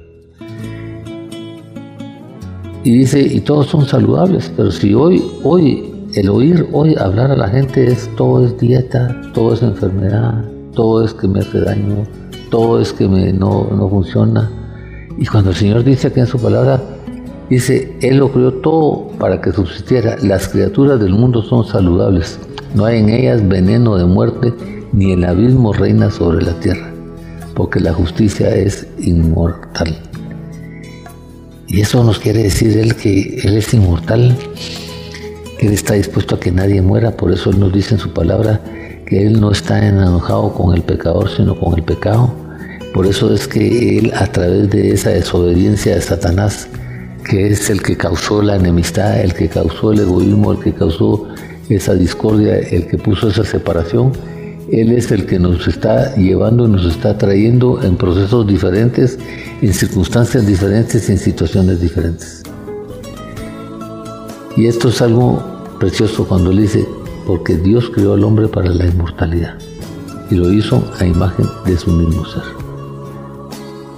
Y 2.82 2.98
dice, 2.98 3.20
y 3.20 3.40
todos 3.40 3.66
son 3.66 3.86
saludables, 3.86 4.50
pero 4.56 4.70
si 4.70 4.94
hoy, 4.94 5.22
hoy, 5.44 5.92
el 6.14 6.28
oír, 6.28 6.66
hoy 6.72 6.96
hablar 6.96 7.30
a 7.30 7.36
la 7.36 7.48
gente 7.48 7.86
es 7.86 8.08
todo 8.16 8.44
es 8.44 8.58
dieta, 8.58 9.20
todo 9.34 9.54
es 9.54 9.62
enfermedad, 9.62 10.44
todo 10.74 11.04
es 11.04 11.12
que 11.12 11.28
me 11.28 11.40
hace 11.40 11.60
daño, 11.60 12.04
todo 12.50 12.80
es 12.80 12.92
que 12.92 13.06
me, 13.08 13.32
no, 13.32 13.68
no 13.70 13.88
funciona. 13.88 14.50
Y 15.18 15.26
cuando 15.26 15.50
el 15.50 15.56
Señor 15.56 15.84
dice 15.84 16.08
aquí 16.08 16.20
en 16.20 16.26
su 16.26 16.38
palabra, 16.38 16.80
dice, 17.48 17.96
Él 18.00 18.18
lo 18.18 18.32
creó 18.32 18.52
todo 18.54 19.08
para 19.18 19.40
que 19.40 19.52
subsistiera. 19.52 20.16
Las 20.22 20.48
criaturas 20.48 21.00
del 21.00 21.12
mundo 21.12 21.42
son 21.42 21.66
saludables. 21.66 22.38
No 22.74 22.84
hay 22.84 22.98
en 22.98 23.08
ellas 23.08 23.46
veneno 23.46 23.96
de 23.96 24.04
muerte, 24.04 24.52
ni 24.92 25.12
el 25.12 25.24
abismo 25.24 25.72
reina 25.72 26.10
sobre 26.10 26.44
la 26.44 26.52
tierra, 26.60 26.90
porque 27.54 27.80
la 27.80 27.92
justicia 27.92 28.54
es 28.54 28.86
inmortal. 28.98 29.98
Y 31.66 31.80
eso 31.80 32.02
nos 32.02 32.18
quiere 32.18 32.44
decir 32.44 32.78
Él 32.78 32.94
que 32.94 33.40
Él 33.42 33.56
es 33.56 33.72
inmortal, 33.74 34.36
que 35.58 35.66
Él 35.66 35.72
está 35.72 35.94
dispuesto 35.94 36.36
a 36.36 36.40
que 36.40 36.50
nadie 36.50 36.80
muera, 36.80 37.10
por 37.10 37.32
eso 37.32 37.50
Él 37.50 37.60
nos 37.60 37.72
dice 37.72 37.94
en 37.94 38.00
su 38.00 38.12
palabra 38.12 38.60
que 39.06 39.26
Él 39.26 39.40
no 39.40 39.50
está 39.50 39.86
enojado 39.86 40.52
con 40.52 40.74
el 40.74 40.82
pecador, 40.82 41.30
sino 41.30 41.58
con 41.58 41.74
el 41.74 41.82
pecado. 41.82 42.32
Por 42.94 43.06
eso 43.06 43.32
es 43.34 43.46
que 43.46 43.98
Él, 43.98 44.12
a 44.14 44.26
través 44.26 44.70
de 44.70 44.92
esa 44.92 45.10
desobediencia 45.10 45.94
de 45.94 46.00
Satanás, 46.00 46.68
que 47.28 47.48
es 47.48 47.68
el 47.68 47.82
que 47.82 47.96
causó 47.96 48.40
la 48.40 48.56
enemistad, 48.56 49.20
el 49.20 49.34
que 49.34 49.48
causó 49.48 49.92
el 49.92 50.00
egoísmo, 50.00 50.52
el 50.52 50.60
que 50.60 50.72
causó 50.72 51.28
esa 51.68 51.94
discordia, 51.94 52.58
el 52.58 52.86
que 52.86 52.96
puso 52.96 53.28
esa 53.28 53.44
separación, 53.44 54.12
Él 54.72 54.92
es 54.92 55.10
el 55.12 55.26
que 55.26 55.38
nos 55.38 55.68
está 55.68 56.14
llevando 56.16 56.66
y 56.66 56.70
nos 56.70 56.86
está 56.86 57.18
trayendo 57.18 57.82
en 57.82 57.96
procesos 57.96 58.46
diferentes, 58.46 59.18
en 59.60 59.74
circunstancias 59.74 60.46
diferentes, 60.46 61.10
en 61.10 61.18
situaciones 61.18 61.80
diferentes. 61.82 62.42
Y 64.56 64.66
esto 64.66 64.88
es 64.88 65.02
algo 65.02 65.42
precioso 65.78 66.26
cuando 66.26 66.50
Él 66.50 66.62
dice, 66.62 66.88
porque 67.26 67.56
Dios 67.56 67.90
creó 67.94 68.14
al 68.14 68.24
hombre 68.24 68.48
para 68.48 68.70
la 68.70 68.86
inmortalidad 68.86 69.58
y 70.30 70.34
lo 70.34 70.50
hizo 70.50 70.82
a 70.98 71.04
imagen 71.04 71.46
de 71.66 71.76
su 71.76 71.90
mismo 71.90 72.24
ser. 72.24 72.42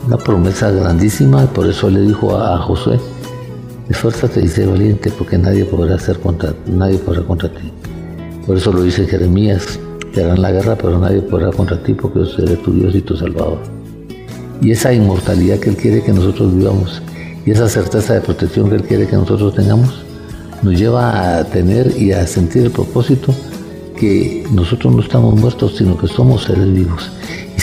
Una 0.07 0.17
promesa 0.17 0.71
grandísima, 0.71 1.47
por 1.47 1.69
eso 1.69 1.89
le 1.89 2.01
dijo 2.01 2.37
a, 2.37 2.59
Josué, 2.59 2.99
Esfuérzate 3.91 4.41
y 4.41 4.47
sé 4.49 4.67
valiente, 4.67 5.11
porque 5.19 5.37
nadie 5.37 5.65
podrá 5.65 5.97
hacer 5.97 6.21
contra, 6.21 6.55
nadie 6.65 6.97
podrá 6.99 7.23
contra 7.23 7.49
ti. 7.49 7.73
Por 8.47 8.57
eso 8.57 8.73
lo 8.73 8.83
dice 8.83 9.05
Jeremías, 9.05 9.81
te 10.15 10.23
harán 10.23 10.41
la 10.41 10.53
guerra, 10.53 10.77
pero 10.77 10.99
nadie 11.01 11.21
podrá 11.21 11.51
contra 11.51 11.83
ti, 11.83 11.93
porque 11.95 12.21
yo 12.21 12.27
seré 12.27 12.57
tu 12.57 12.73
Dios 12.73 12.95
y 12.95 13.01
tu 13.01 13.17
Salvador. 13.17 13.59
Y 14.63 14.71
esa 14.71 14.93
inmortalidad 14.93 15.59
que 15.59 15.71
Él 15.71 15.77
quiere 15.77 16.05
que 16.05 16.13
nosotros 16.13 16.55
vivamos, 16.57 17.03
y 17.45 17.51
esa 17.51 17.69
certeza 17.69 18.15
de 18.15 18.21
protección 18.21 18.69
que 18.69 18.77
Él 18.77 18.83
quiere 18.85 19.09
que 19.09 19.17
nosotros 19.17 19.57
tengamos, 19.57 20.05
nos 20.63 20.79
lleva 20.79 21.39
a 21.39 21.45
tener 21.45 21.93
y 22.01 22.13
a 22.13 22.25
sentir 22.29 22.67
el 22.67 22.71
propósito 22.71 23.35
que 23.99 24.47
nosotros 24.53 24.95
no 24.95 25.03
estamos 25.03 25.35
muertos, 25.35 25.77
sino 25.77 25.99
que 25.99 26.07
somos 26.07 26.45
seres 26.45 26.73
vivos. 26.73 27.11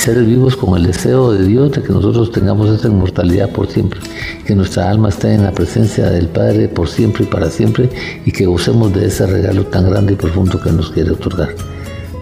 Seres 0.07 0.25
vivos 0.25 0.55
con 0.55 0.77
el 0.77 0.85
deseo 0.85 1.33
de 1.33 1.45
Dios 1.45 1.69
de 1.73 1.83
que 1.83 1.91
nosotros 1.91 2.31
tengamos 2.31 2.69
esa 2.69 2.87
inmortalidad 2.87 3.49
por 3.49 3.67
siempre, 3.67 3.99
que 4.45 4.55
nuestra 4.55 4.89
alma 4.89 5.09
esté 5.09 5.33
en 5.33 5.43
la 5.43 5.51
presencia 5.51 6.09
del 6.09 6.29
Padre 6.29 6.69
por 6.69 6.87
siempre 6.87 7.25
y 7.25 7.27
para 7.27 7.49
siempre 7.49 7.89
y 8.23 8.31
que 8.31 8.45
gocemos 8.45 8.93
de 8.93 9.07
ese 9.07 9.27
regalo 9.27 9.65
tan 9.65 9.89
grande 9.89 10.13
y 10.13 10.15
profundo 10.15 10.61
que 10.61 10.71
nos 10.71 10.91
quiere 10.91 11.11
otorgar. 11.11 11.49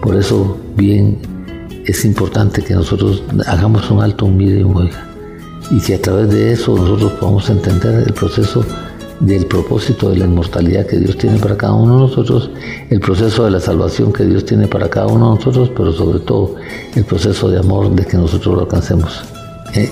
Por 0.02 0.16
eso, 0.16 0.58
bien, 0.74 1.16
es 1.84 2.04
importante 2.04 2.60
que 2.60 2.74
nosotros 2.74 3.22
hagamos 3.46 3.88
un 3.88 4.02
alto, 4.02 4.26
un 4.26 4.40
y 4.40 4.64
un 4.64 4.74
oiga 4.78 5.06
y 5.70 5.78
que 5.78 5.94
a 5.94 6.02
través 6.02 6.28
de 6.30 6.54
eso 6.54 6.76
nosotros 6.76 7.12
podamos 7.12 7.48
entender 7.50 8.02
el 8.04 8.12
proceso 8.12 8.64
del 9.20 9.46
propósito 9.46 10.10
de 10.10 10.18
la 10.18 10.24
inmortalidad 10.26 10.86
que 10.86 10.98
Dios 10.98 11.16
tiene 11.16 11.38
para 11.38 11.56
cada 11.56 11.72
uno 11.74 11.94
de 11.94 12.00
nosotros, 12.00 12.50
el 12.90 13.00
proceso 13.00 13.44
de 13.44 13.50
la 13.50 13.60
salvación 13.60 14.12
que 14.12 14.24
Dios 14.24 14.44
tiene 14.44 14.66
para 14.66 14.88
cada 14.88 15.06
uno 15.06 15.30
de 15.30 15.36
nosotros, 15.36 15.70
pero 15.76 15.92
sobre 15.92 16.20
todo 16.20 16.54
el 16.94 17.04
proceso 17.04 17.48
de 17.48 17.58
amor 17.58 17.90
de 17.90 18.04
que 18.04 18.16
nosotros 18.16 18.54
lo 18.54 18.60
alcancemos, 18.62 19.24
eh, 19.74 19.90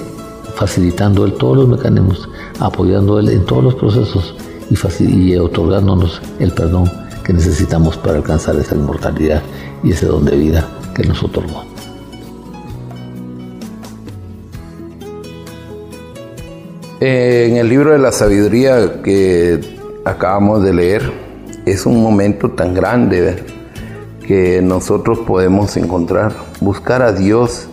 facilitando 0.54 1.24
Él 1.24 1.34
todos 1.34 1.56
los 1.56 1.68
mecanismos, 1.68 2.28
apoyando 2.60 3.18
Él 3.18 3.30
en 3.30 3.44
todos 3.44 3.64
los 3.64 3.74
procesos 3.74 4.34
y, 4.70 5.04
y 5.04 5.36
otorgándonos 5.36 6.20
el 6.38 6.52
perdón 6.52 6.90
que 7.24 7.32
necesitamos 7.32 7.96
para 7.96 8.18
alcanzar 8.18 8.56
esa 8.56 8.74
inmortalidad 8.74 9.42
y 9.82 9.92
ese 9.92 10.06
don 10.06 10.24
de 10.24 10.36
vida 10.36 10.68
que 10.94 11.04
nos 11.04 11.22
otorgó. 11.22 11.73
En 17.06 17.58
el 17.58 17.68
libro 17.68 17.90
de 17.92 17.98
la 17.98 18.12
sabiduría 18.12 19.02
que 19.02 19.60
acabamos 20.06 20.64
de 20.64 20.72
leer, 20.72 21.02
es 21.66 21.84
un 21.84 22.02
momento 22.02 22.52
tan 22.52 22.72
grande 22.72 23.44
que 24.26 24.62
nosotros 24.62 25.18
podemos 25.18 25.76
encontrar, 25.76 26.32
buscar 26.62 27.02
a 27.02 27.12
Dios 27.12 27.68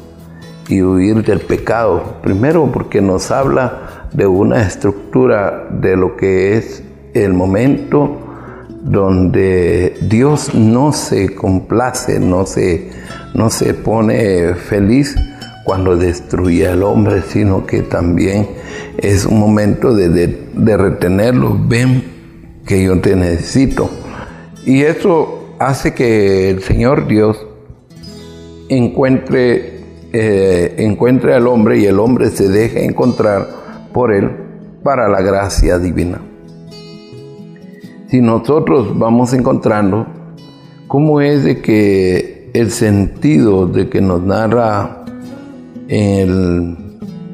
y 0.67 0.81
huir 0.81 1.23
del 1.23 1.39
pecado. 1.39 2.17
Primero 2.21 2.69
porque 2.73 3.01
nos 3.01 3.31
habla 3.31 4.09
de 4.11 4.27
una 4.27 4.63
estructura 4.63 5.65
de 5.79 5.95
lo 5.95 6.17
que 6.17 6.57
es 6.57 6.83
el 7.13 7.33
momento 7.33 8.17
donde 8.81 9.97
Dios 10.01 10.53
no 10.53 10.91
se 10.91 11.33
complace, 11.33 12.19
no 12.19 12.45
se, 12.45 12.89
no 13.33 13.49
se 13.49 13.75
pone 13.75 14.55
feliz 14.55 15.15
cuando 15.63 15.95
destruye 15.95 16.67
al 16.67 16.83
hombre, 16.83 17.21
sino 17.21 17.65
que 17.65 17.81
también 17.81 18.59
es 19.01 19.25
un 19.25 19.39
momento 19.39 19.93
de, 19.93 20.77
retenerlo. 20.77 21.57
Ven 21.67 22.03
que 22.65 22.83
yo 22.83 22.99
te 22.99 23.15
necesito. 23.15 23.89
Y 24.65 24.81
eso 24.81 25.55
hace 25.59 25.93
que 25.93 26.49
el 26.49 26.61
Señor 26.61 27.07
Dios 27.07 27.45
encuentre, 28.69 29.79
eh, 30.13 30.75
encuentre 30.77 31.33
al 31.33 31.47
hombre 31.47 31.79
y 31.79 31.85
el 31.85 31.99
hombre 31.99 32.29
se 32.29 32.47
deje 32.47 32.85
encontrar 32.85 33.47
por 33.93 34.13
él 34.13 34.29
para 34.83 35.07
la 35.09 35.21
gracia 35.21 35.77
divina. 35.77 36.21
Si 38.09 38.21
nosotros 38.21 38.97
vamos 38.97 39.33
encontrando 39.33 40.05
cómo 40.87 41.21
es 41.21 41.43
de 41.43 41.61
que 41.61 42.51
el 42.53 42.71
sentido 42.71 43.67
de 43.67 43.89
que 43.89 44.01
nos 44.01 44.21
narra 44.21 45.05
el, 45.87 46.90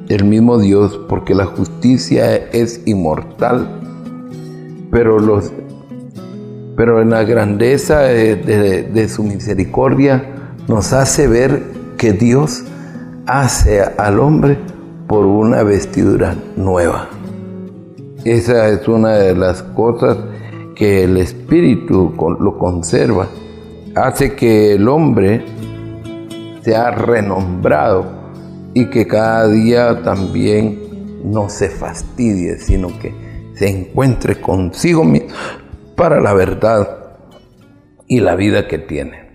el 0.09 0.23
mismo 0.23 0.57
Dios, 0.57 0.99
porque 1.09 1.35
la 1.35 1.45
justicia 1.45 2.35
es 2.35 2.81
inmortal, 2.85 3.67
pero, 4.91 5.19
los, 5.19 5.51
pero 6.75 7.01
en 7.01 7.09
la 7.09 7.23
grandeza 7.23 7.99
de, 8.01 9.09
su 9.09 9.23
misericordia 9.23 10.51
nos 10.67 10.93
hace 10.93 11.27
ver 11.27 11.61
que 11.97 12.13
Dios 12.13 12.63
hace 13.25 13.81
al 13.81 14.19
hombre 14.19 14.57
por 15.07 15.25
una 15.25 15.63
vestidura 15.63 16.35
nueva. 16.55 17.09
Esa 18.23 18.69
es 18.69 18.87
una 18.87 19.13
de 19.13 19.35
las 19.35 19.61
cosas 19.63 20.17
que 20.75 21.03
el 21.03 21.17
Espíritu 21.17 22.13
lo 22.39 22.57
conserva. 22.57 23.27
Hace 23.95 24.35
que 24.35 24.73
el 24.73 24.87
hombre 24.87 25.43
sea 26.61 26.91
renombrado 26.91 28.16
y 28.79 28.85
que 28.91 29.07
cada 29.07 29.47
día 29.47 30.03
también 30.03 30.77
no 31.23 31.49
se 31.49 31.67
fastidie, 31.67 32.59
sino 32.59 32.89
que 32.99 33.11
se 33.55 33.69
encuentre 33.69 34.39
consigo 34.39 35.03
mismo 35.03 35.29
para 35.95 36.21
la 36.21 36.31
verdad 36.33 37.17
y 38.07 38.19
la 38.19 38.35
vida 38.35 38.67
que 38.67 38.77
tiene. 38.77 39.26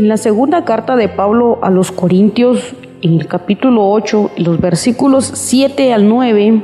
En 0.00 0.08
la 0.08 0.16
segunda 0.16 0.64
carta 0.64 0.96
de 0.96 1.10
Pablo 1.10 1.58
a 1.60 1.68
los 1.68 1.92
Corintios, 1.92 2.74
en 3.02 3.20
el 3.20 3.26
capítulo 3.26 3.90
8, 3.90 4.30
los 4.38 4.58
versículos 4.58 5.30
7 5.34 5.92
al 5.92 6.08
9 6.08 6.62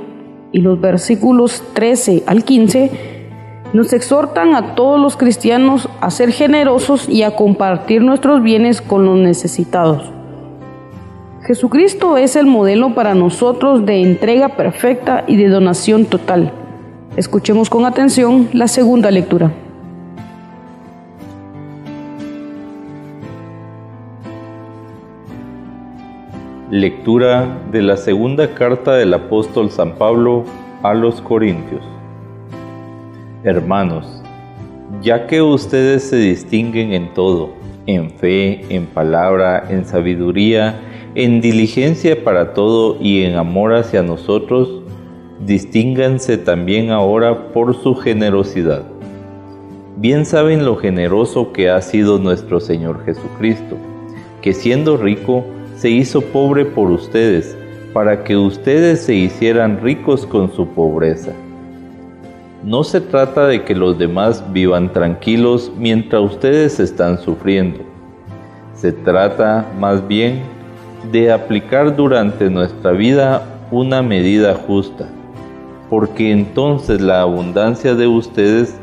y 0.53 0.61
los 0.63 0.81
versículos 0.81 1.63
13 1.75 2.23
al 2.27 2.45
15, 2.45 2.91
nos 3.75 3.93
exhortan 3.93 4.55
a 4.55 4.75
todos 4.75 4.99
los 4.99 5.19
cristianos 5.19 5.87
a 6.01 6.11
ser 6.11 6.33
generosos 6.33 7.11
y 7.11 7.25
a 7.25 7.37
compartir 7.37 8.01
nuestros 8.01 8.43
bienes 8.43 8.81
con 8.81 9.05
los 9.05 9.19
necesitados. 9.19 10.11
Jesucristo 11.43 12.17
es 12.17 12.37
el 12.37 12.47
modelo 12.47 12.95
para 12.95 13.15
nosotros 13.15 13.85
de 13.85 14.01
entrega 14.01 14.57
perfecta 14.57 15.25
y 15.27 15.37
de 15.37 15.51
donación 15.51 16.07
total. 16.07 16.53
Escuchemos 17.19 17.69
con 17.69 17.85
atención 17.85 18.49
la 18.55 18.67
segunda 18.67 19.11
lectura. 19.11 19.53
Lectura 26.77 27.59
de 27.73 27.81
la 27.81 27.97
segunda 27.97 28.53
carta 28.53 28.97
del 28.97 29.15
apóstol 29.15 29.71
San 29.71 29.95
Pablo 29.95 30.45
a 30.83 30.93
los 30.93 31.23
Corintios. 31.23 31.81
Hermanos, 33.45 34.23
ya 35.01 35.27
que 35.27 35.41
ustedes 35.41 36.03
se 36.03 36.17
distinguen 36.17 36.93
en 36.93 37.15
todo, 37.15 37.49
en 37.87 38.11
fe, 38.11 38.61
en 38.69 38.85
palabra, 38.85 39.65
en 39.71 39.87
sabiduría, 39.87 40.79
en 41.15 41.41
diligencia 41.41 42.23
para 42.23 42.53
todo 42.53 42.99
y 43.01 43.23
en 43.23 43.37
amor 43.37 43.73
hacia 43.75 44.03
nosotros, 44.03 44.83
distínganse 45.47 46.37
también 46.37 46.91
ahora 46.91 47.55
por 47.55 47.75
su 47.75 47.95
generosidad. 47.95 48.83
Bien 49.97 50.27
saben 50.27 50.67
lo 50.67 50.77
generoso 50.77 51.55
que 51.55 51.71
ha 51.71 51.81
sido 51.81 52.19
nuestro 52.19 52.61
Señor 52.61 53.03
Jesucristo, 53.07 53.79
que 54.43 54.53
siendo 54.53 54.99
rico, 54.99 55.43
se 55.77 55.91
hizo 55.91 56.21
pobre 56.21 56.65
por 56.65 56.91
ustedes, 56.91 57.57
para 57.93 58.25
que 58.25 58.37
ustedes 58.37 59.01
se 59.01 59.15
hicieran 59.15 59.81
ricos 59.81 60.27
con 60.27 60.53
su 60.53 60.67
pobreza. 60.69 61.33
No 62.65 62.83
se 62.83 63.01
trata 63.01 63.47
de 63.47 63.63
que 63.63 63.75
los 63.75 63.99
demás 63.99 64.43
vivan 64.53 64.93
tranquilos 64.93 65.71
mientras 65.79 66.23
ustedes 66.23 66.81
están 66.81 67.19
sufriendo. 67.19 67.79
Se 68.75 68.93
trata 68.93 69.67
más 69.79 70.07
bien 70.09 70.41
de 71.13 71.31
aplicar 71.31 71.95
durante 71.95 72.51
nuestra 72.51 72.93
vida 72.93 73.43
una 73.71 74.03
medida 74.03 74.55
justa, 74.55 75.07
porque 75.91 76.33
entonces 76.33 77.01
la 77.01 77.21
abundancia 77.21 77.95
de 77.95 78.07
ustedes 78.07 78.75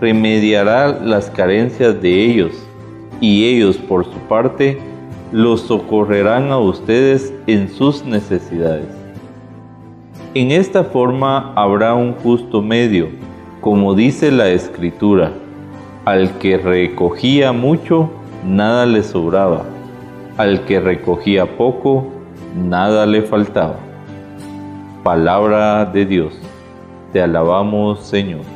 remediará 0.00 0.98
las 1.00 1.28
carencias 1.30 2.00
de 2.00 2.24
ellos, 2.24 2.52
y 3.20 3.44
ellos 3.46 3.76
por 3.76 4.04
su 4.04 4.18
parte 4.28 4.78
los 5.32 5.62
socorrerán 5.62 6.50
a 6.50 6.58
ustedes 6.58 7.34
en 7.46 7.68
sus 7.68 8.04
necesidades. 8.04 8.86
En 10.34 10.50
esta 10.50 10.84
forma 10.84 11.52
habrá 11.54 11.94
un 11.94 12.12
justo 12.12 12.62
medio, 12.62 13.08
como 13.60 13.94
dice 13.94 14.30
la 14.30 14.48
Escritura, 14.48 15.32
al 16.04 16.38
que 16.38 16.58
recogía 16.58 17.52
mucho, 17.52 18.10
nada 18.44 18.86
le 18.86 19.02
sobraba, 19.02 19.64
al 20.36 20.64
que 20.64 20.78
recogía 20.78 21.56
poco, 21.56 22.06
nada 22.54 23.06
le 23.06 23.22
faltaba. 23.22 23.76
Palabra 25.02 25.86
de 25.86 26.04
Dios, 26.04 26.38
te 27.12 27.22
alabamos 27.22 28.04
Señor. 28.04 28.55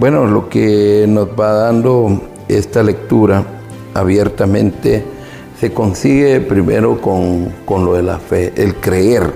Bueno, 0.00 0.24
lo 0.24 0.48
que 0.48 1.04
nos 1.06 1.28
va 1.38 1.52
dando 1.52 2.22
esta 2.48 2.82
lectura 2.82 3.44
abiertamente 3.92 5.04
se 5.60 5.74
consigue 5.74 6.40
primero 6.40 7.02
con, 7.02 7.52
lo 7.68 7.92
de 7.92 8.02
la 8.02 8.18
fe, 8.18 8.50
el 8.56 8.76
creer. 8.76 9.30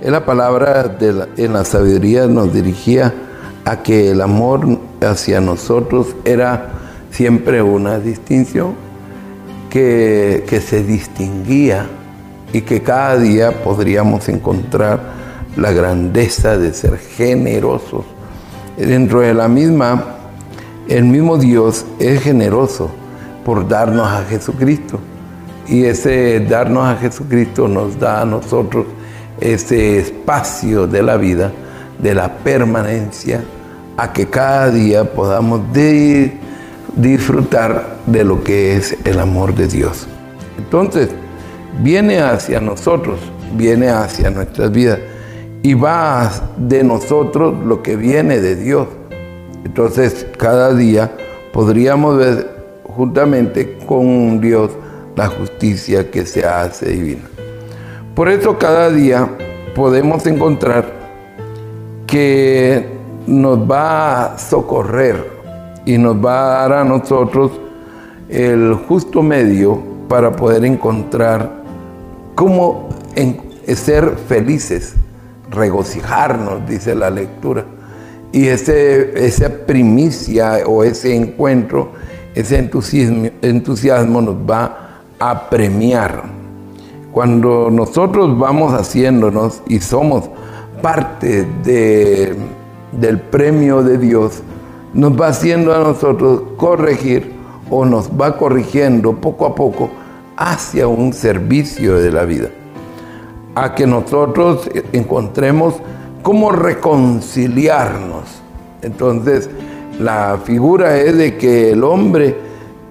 En 0.00 0.12
la 0.12 0.24
palabra 0.24 0.96
en 1.36 1.52
la 1.52 1.66
sabiduría 1.66 2.26
nos 2.26 2.50
dirigía 2.50 3.12
a 3.66 3.82
que 3.82 4.12
el 4.12 4.22
amor 4.22 4.66
hacia 5.02 5.38
nosotros 5.42 6.16
era 6.24 6.70
siempre 7.10 7.60
una 7.60 7.98
distinción 7.98 8.72
que, 9.68 10.46
que 10.48 10.62
se 10.62 10.82
distinguía 10.82 11.86
y 12.54 12.62
que 12.62 12.80
cada 12.80 13.18
día 13.18 13.62
podríamos 13.62 14.30
encontrar 14.30 14.98
la 15.58 15.72
grandeza 15.72 16.56
de 16.56 16.72
ser 16.72 16.96
generosos. 16.96 18.06
Dentro 18.78 19.20
de 19.20 19.34
la 19.34 19.48
misma, 19.48 20.04
el 20.88 21.02
mismo 21.04 21.36
Dios 21.36 21.84
es 21.98 22.22
generoso 22.22 22.88
por 23.44 23.66
darnos 23.66 24.06
a 24.06 24.24
Jesucristo. 24.24 25.00
Y 25.66 25.84
ese 25.84 26.38
darnos 26.48 26.86
a 26.86 26.94
Jesucristo 26.94 27.66
nos 27.66 27.98
da 27.98 28.22
a 28.22 28.24
nosotros 28.24 28.86
ese 29.40 29.98
espacio 29.98 30.86
de 30.86 31.02
la 31.02 31.16
vida, 31.16 31.50
de 31.98 32.14
la 32.14 32.32
permanencia, 32.38 33.42
a 33.96 34.12
que 34.12 34.28
cada 34.28 34.70
día 34.70 35.12
podamos 35.12 35.60
disfrutar 36.94 37.96
de 38.06 38.22
lo 38.22 38.44
que 38.44 38.76
es 38.76 38.96
el 39.04 39.18
amor 39.18 39.56
de 39.56 39.66
Dios. 39.66 40.06
Entonces, 40.56 41.10
viene 41.82 42.20
hacia 42.20 42.60
nosotros, 42.60 43.18
viene 43.56 43.90
hacia 43.90 44.30
nuestras 44.30 44.70
vidas 44.70 45.00
y 45.68 45.74
va 45.74 46.30
de 46.56 46.82
nosotros 46.82 47.54
lo 47.62 47.82
que 47.82 47.94
viene 47.94 48.40
de 48.40 48.56
Dios. 48.56 48.88
Entonces, 49.66 50.26
cada 50.38 50.72
día 50.72 51.12
podríamos 51.52 52.16
ver 52.16 52.48
juntamente 52.84 53.76
con 53.86 54.40
Dios 54.40 54.70
la 55.14 55.26
justicia 55.26 56.10
que 56.10 56.24
se 56.24 56.46
hace 56.46 56.88
divina. 56.88 57.28
Por 58.14 58.30
eso 58.30 58.56
cada 58.56 58.88
día 58.88 59.28
podemos 59.74 60.24
encontrar 60.26 60.90
que 62.06 62.86
nos 63.26 63.70
va 63.70 64.24
a 64.24 64.38
socorrer 64.38 65.22
y 65.84 65.98
nos 65.98 66.16
va 66.16 66.64
a 66.64 66.68
dar 66.68 66.72
a 66.78 66.84
nosotros 66.84 67.50
el 68.30 68.72
justo 68.88 69.20
medio 69.20 69.82
para 70.08 70.34
poder 70.34 70.64
encontrar 70.64 71.62
cómo 72.34 72.88
ser 73.66 74.16
felices, 74.16 74.94
regocijarnos, 75.50 76.66
dice 76.68 76.94
la 76.94 77.10
lectura. 77.10 77.64
Y 78.32 78.48
ese, 78.48 79.26
esa 79.26 79.48
primicia 79.66 80.58
o 80.66 80.84
ese 80.84 81.14
encuentro, 81.14 81.92
ese 82.34 82.58
entusiasmo, 82.58 83.28
entusiasmo 83.40 84.20
nos 84.20 84.36
va 84.36 85.00
a 85.18 85.48
premiar. 85.48 86.24
Cuando 87.12 87.70
nosotros 87.70 88.38
vamos 88.38 88.74
haciéndonos 88.74 89.62
y 89.66 89.80
somos 89.80 90.28
parte 90.82 91.46
de, 91.64 92.36
del 92.92 93.18
premio 93.18 93.82
de 93.82 93.98
Dios, 93.98 94.42
nos 94.92 95.18
va 95.18 95.28
haciendo 95.28 95.74
a 95.74 95.78
nosotros 95.78 96.42
corregir 96.56 97.32
o 97.70 97.84
nos 97.84 98.10
va 98.10 98.36
corrigiendo 98.36 99.14
poco 99.16 99.46
a 99.46 99.54
poco 99.54 99.90
hacia 100.36 100.86
un 100.86 101.12
servicio 101.12 101.96
de 101.96 102.12
la 102.12 102.24
vida. 102.24 102.48
A 103.60 103.74
que 103.74 103.88
nosotros 103.88 104.70
encontremos 104.92 105.74
cómo 106.22 106.52
reconciliarnos. 106.52 108.22
Entonces, 108.82 109.50
la 109.98 110.38
figura 110.44 110.96
es 110.96 111.18
de 111.18 111.36
que 111.36 111.72
el 111.72 111.82
hombre 111.82 112.36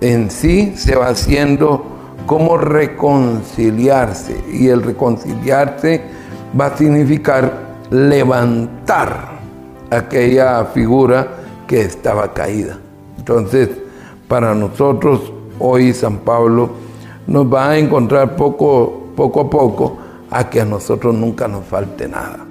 en 0.01 0.29
sí 0.29 0.73
se 0.75 0.97
va 0.97 1.07
haciendo 1.07 1.85
cómo 2.25 2.57
reconciliarse. 2.57 4.43
Y 4.51 4.67
el 4.67 4.83
reconciliarse 4.83 6.01
va 6.59 6.65
a 6.65 6.77
significar 6.77 7.77
levantar 7.89 9.39
aquella 9.89 10.65
figura 10.65 11.29
que 11.65 11.79
estaba 11.79 12.33
caída. 12.33 12.77
Entonces, 13.17 13.69
para 14.27 14.53
nosotros, 14.53 15.31
hoy 15.59 15.93
San 15.93 16.17
Pablo 16.17 16.71
nos 17.25 17.45
va 17.45 17.69
a 17.69 17.77
encontrar 17.77 18.35
poco, 18.35 19.11
poco 19.15 19.39
a 19.39 19.49
poco 19.49 20.06
a 20.29 20.49
que 20.49 20.61
a 20.61 20.65
nosotros 20.65 21.15
nunca 21.15 21.47
nos 21.47 21.65
falte 21.65 22.07
nada. 22.07 22.45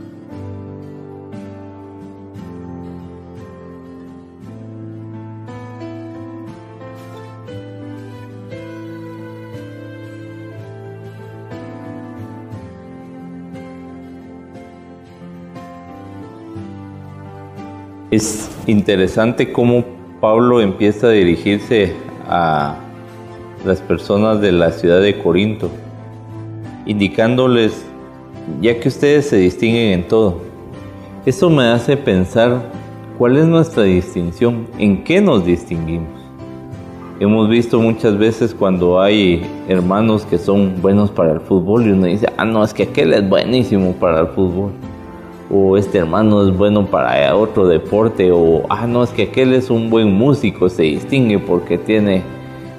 Es 18.10 18.48
interesante 18.66 19.52
cómo 19.52 19.84
Pablo 20.20 20.60
empieza 20.60 21.08
a 21.08 21.10
dirigirse 21.10 21.92
a 22.28 22.76
las 23.64 23.80
personas 23.80 24.40
de 24.40 24.52
la 24.52 24.70
ciudad 24.70 25.00
de 25.00 25.18
Corinto, 25.18 25.70
indicándoles, 26.86 27.84
ya 28.60 28.78
que 28.80 28.88
ustedes 28.88 29.28
se 29.28 29.36
distinguen 29.36 29.92
en 29.92 30.08
todo, 30.08 30.40
eso 31.26 31.50
me 31.50 31.64
hace 31.64 31.96
pensar 31.96 32.70
cuál 33.18 33.36
es 33.36 33.46
nuestra 33.46 33.82
distinción, 33.82 34.66
en 34.78 35.04
qué 35.04 35.20
nos 35.20 35.44
distinguimos. 35.44 36.08
Hemos 37.18 37.48
visto 37.48 37.80
muchas 37.80 38.16
veces 38.16 38.54
cuando 38.54 39.00
hay 39.00 39.42
hermanos 39.68 40.24
que 40.24 40.38
son 40.38 40.80
buenos 40.80 41.10
para 41.10 41.32
el 41.32 41.40
fútbol 41.40 41.86
y 41.86 41.90
uno 41.90 42.06
dice, 42.06 42.28
ah, 42.36 42.44
no, 42.44 42.62
es 42.62 42.72
que 42.72 42.84
aquel 42.84 43.12
es 43.14 43.28
buenísimo 43.28 43.92
para 43.94 44.20
el 44.20 44.26
fútbol 44.28 44.72
o 45.50 45.76
este 45.76 45.98
hermano 45.98 46.46
es 46.46 46.56
bueno 46.56 46.86
para 46.86 47.34
otro 47.36 47.66
deporte, 47.68 48.30
o 48.32 48.64
ah, 48.68 48.86
no, 48.86 49.04
es 49.04 49.10
que 49.10 49.24
aquel 49.24 49.52
es 49.52 49.70
un 49.70 49.90
buen 49.90 50.12
músico, 50.12 50.68
se 50.68 50.82
distingue 50.82 51.38
porque 51.38 51.78
tiene 51.78 52.22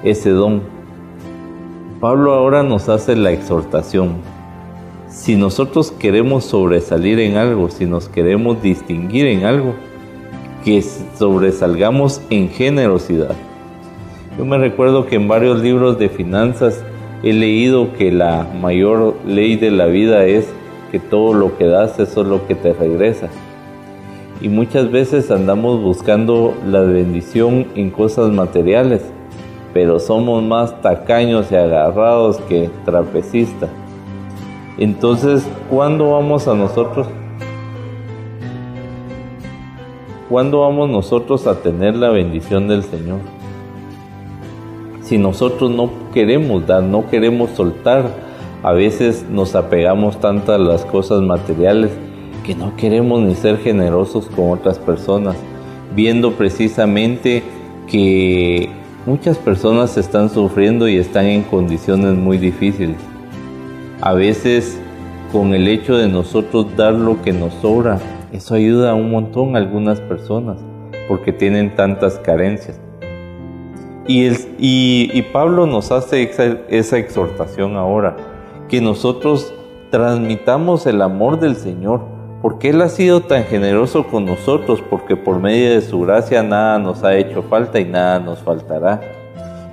ese 0.02 0.30
don. 0.30 0.77
Pablo 2.00 2.32
ahora 2.32 2.62
nos 2.62 2.88
hace 2.88 3.16
la 3.16 3.32
exhortación. 3.32 4.18
Si 5.08 5.34
nosotros 5.34 5.90
queremos 5.90 6.44
sobresalir 6.44 7.18
en 7.18 7.36
algo, 7.36 7.70
si 7.70 7.86
nos 7.86 8.08
queremos 8.08 8.62
distinguir 8.62 9.26
en 9.26 9.44
algo, 9.44 9.74
que 10.64 10.80
sobresalgamos 10.80 12.20
en 12.30 12.50
generosidad. 12.50 13.34
Yo 14.38 14.44
me 14.44 14.58
recuerdo 14.58 15.06
que 15.06 15.16
en 15.16 15.26
varios 15.26 15.60
libros 15.60 15.98
de 15.98 16.08
finanzas 16.08 16.84
he 17.24 17.32
leído 17.32 17.92
que 17.94 18.12
la 18.12 18.46
mayor 18.60 19.16
ley 19.26 19.56
de 19.56 19.72
la 19.72 19.86
vida 19.86 20.24
es 20.24 20.46
que 20.92 21.00
todo 21.00 21.34
lo 21.34 21.58
que 21.58 21.66
das, 21.66 21.98
eso 21.98 22.22
es 22.22 22.28
lo 22.28 22.46
que 22.46 22.54
te 22.54 22.74
regresa. 22.74 23.28
Y 24.40 24.48
muchas 24.48 24.92
veces 24.92 25.32
andamos 25.32 25.82
buscando 25.82 26.54
la 26.64 26.82
bendición 26.82 27.66
en 27.74 27.90
cosas 27.90 28.30
materiales, 28.30 29.02
pero 29.72 29.98
somos 29.98 30.42
más 30.42 30.80
tacaños 30.80 31.50
y 31.52 31.56
agarrados 31.56 32.38
que 32.48 32.70
trapecistas. 32.84 33.70
Entonces, 34.78 35.46
¿cuándo 35.70 36.12
vamos 36.12 36.46
a 36.46 36.54
nosotros? 36.54 37.08
¿Cuándo 40.28 40.60
vamos 40.60 40.90
nosotros 40.90 41.46
a 41.46 41.62
tener 41.62 41.96
la 41.96 42.10
bendición 42.10 42.68
del 42.68 42.82
Señor? 42.82 43.18
Si 45.02 45.16
nosotros 45.16 45.70
no 45.70 45.90
queremos 46.12 46.66
dar, 46.66 46.82
no 46.82 47.08
queremos 47.08 47.50
soltar, 47.50 48.04
a 48.62 48.72
veces 48.72 49.24
nos 49.30 49.54
apegamos 49.54 50.20
tanto 50.20 50.52
a 50.52 50.58
las 50.58 50.84
cosas 50.84 51.22
materiales 51.22 51.90
que 52.44 52.54
no 52.54 52.76
queremos 52.76 53.20
ni 53.20 53.34
ser 53.34 53.58
generosos 53.58 54.26
con 54.26 54.50
otras 54.50 54.78
personas, 54.78 55.36
viendo 55.94 56.32
precisamente 56.32 57.42
que 57.86 58.68
muchas 59.06 59.38
personas 59.38 59.96
están 59.96 60.30
sufriendo 60.30 60.88
y 60.88 60.96
están 60.96 61.26
en 61.26 61.42
condiciones 61.42 62.14
muy 62.14 62.38
difíciles. 62.38 62.96
A 64.00 64.12
veces 64.14 64.78
con 65.32 65.54
el 65.54 65.68
hecho 65.68 65.96
de 65.96 66.08
nosotros 66.08 66.66
dar 66.76 66.94
lo 66.94 67.20
que 67.22 67.32
nos 67.32 67.52
sobra, 67.54 67.98
eso 68.32 68.54
ayuda 68.54 68.94
un 68.94 69.10
montón 69.10 69.56
a 69.56 69.58
algunas 69.58 70.00
personas 70.00 70.58
porque 71.08 71.32
tienen 71.32 71.74
tantas 71.74 72.18
carencias. 72.18 72.80
Y, 74.06 74.30
y, 74.58 75.22
Pablo 75.34 75.66
nos 75.66 75.92
hace 75.92 76.30
esa 76.70 76.96
exhortación 76.96 77.76
ahora 77.76 78.16
que 78.70 78.80
nosotros 78.80 79.52
transmitamos 79.90 80.86
el 80.86 81.02
amor 81.02 81.38
del 81.40 81.56
Señor, 81.56 82.00
porque 82.40 82.70
Él 82.70 82.80
ha 82.82 82.88
sido 82.88 83.20
tan 83.20 83.44
generoso 83.44 84.06
con 84.06 84.24
nosotros, 84.24 84.82
porque 84.88 85.16
por 85.16 85.40
medio 85.40 85.70
de 85.70 85.80
su 85.80 86.00
gracia 86.00 86.42
nada 86.42 86.78
nos 86.78 87.02
ha 87.02 87.16
hecho 87.16 87.42
falta 87.42 87.80
y 87.80 87.84
nada 87.84 88.20
nos 88.20 88.38
faltará. 88.40 89.00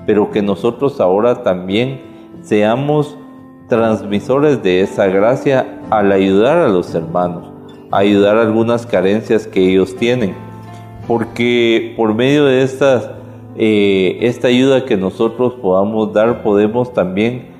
Pero 0.06 0.32
que 0.32 0.41
nosotros 0.41 0.99
ahora 0.99 1.43
también 1.43 2.01
seamos 2.41 3.17
transmisores 3.67 4.62
de 4.62 4.82
esa 4.82 5.08
gracia 5.08 5.80
al 5.89 6.12
ayudar 6.12 6.58
a 6.58 6.67
los 6.67 6.93
hermanos, 6.93 7.51
ayudar 7.91 8.38
a 8.38 8.41
algunas 8.41 8.86
carencias 8.86 9.47
que 9.47 9.69
ellos 9.69 9.95
tienen. 9.95 10.36
porque 11.08 11.93
por 11.95 12.15
medio 12.15 12.45
de 12.45 12.67
eh, 13.58 14.17
esta 14.21 14.47
ayuda 14.47 14.86
que 14.86 14.97
nosotros 14.97 15.54
podamos 15.62 16.12
dar, 16.13 16.41
podemos 16.41 16.93
también 16.93 17.54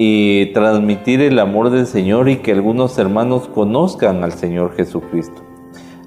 eh, 0.00 0.52
transmitir 0.54 1.20
el 1.22 1.40
amor 1.40 1.70
del 1.70 1.84
Señor 1.88 2.28
y 2.28 2.36
que 2.36 2.52
algunos 2.52 2.96
hermanos 2.98 3.48
conozcan 3.48 4.22
al 4.22 4.30
Señor 4.30 4.76
Jesucristo. 4.76 5.42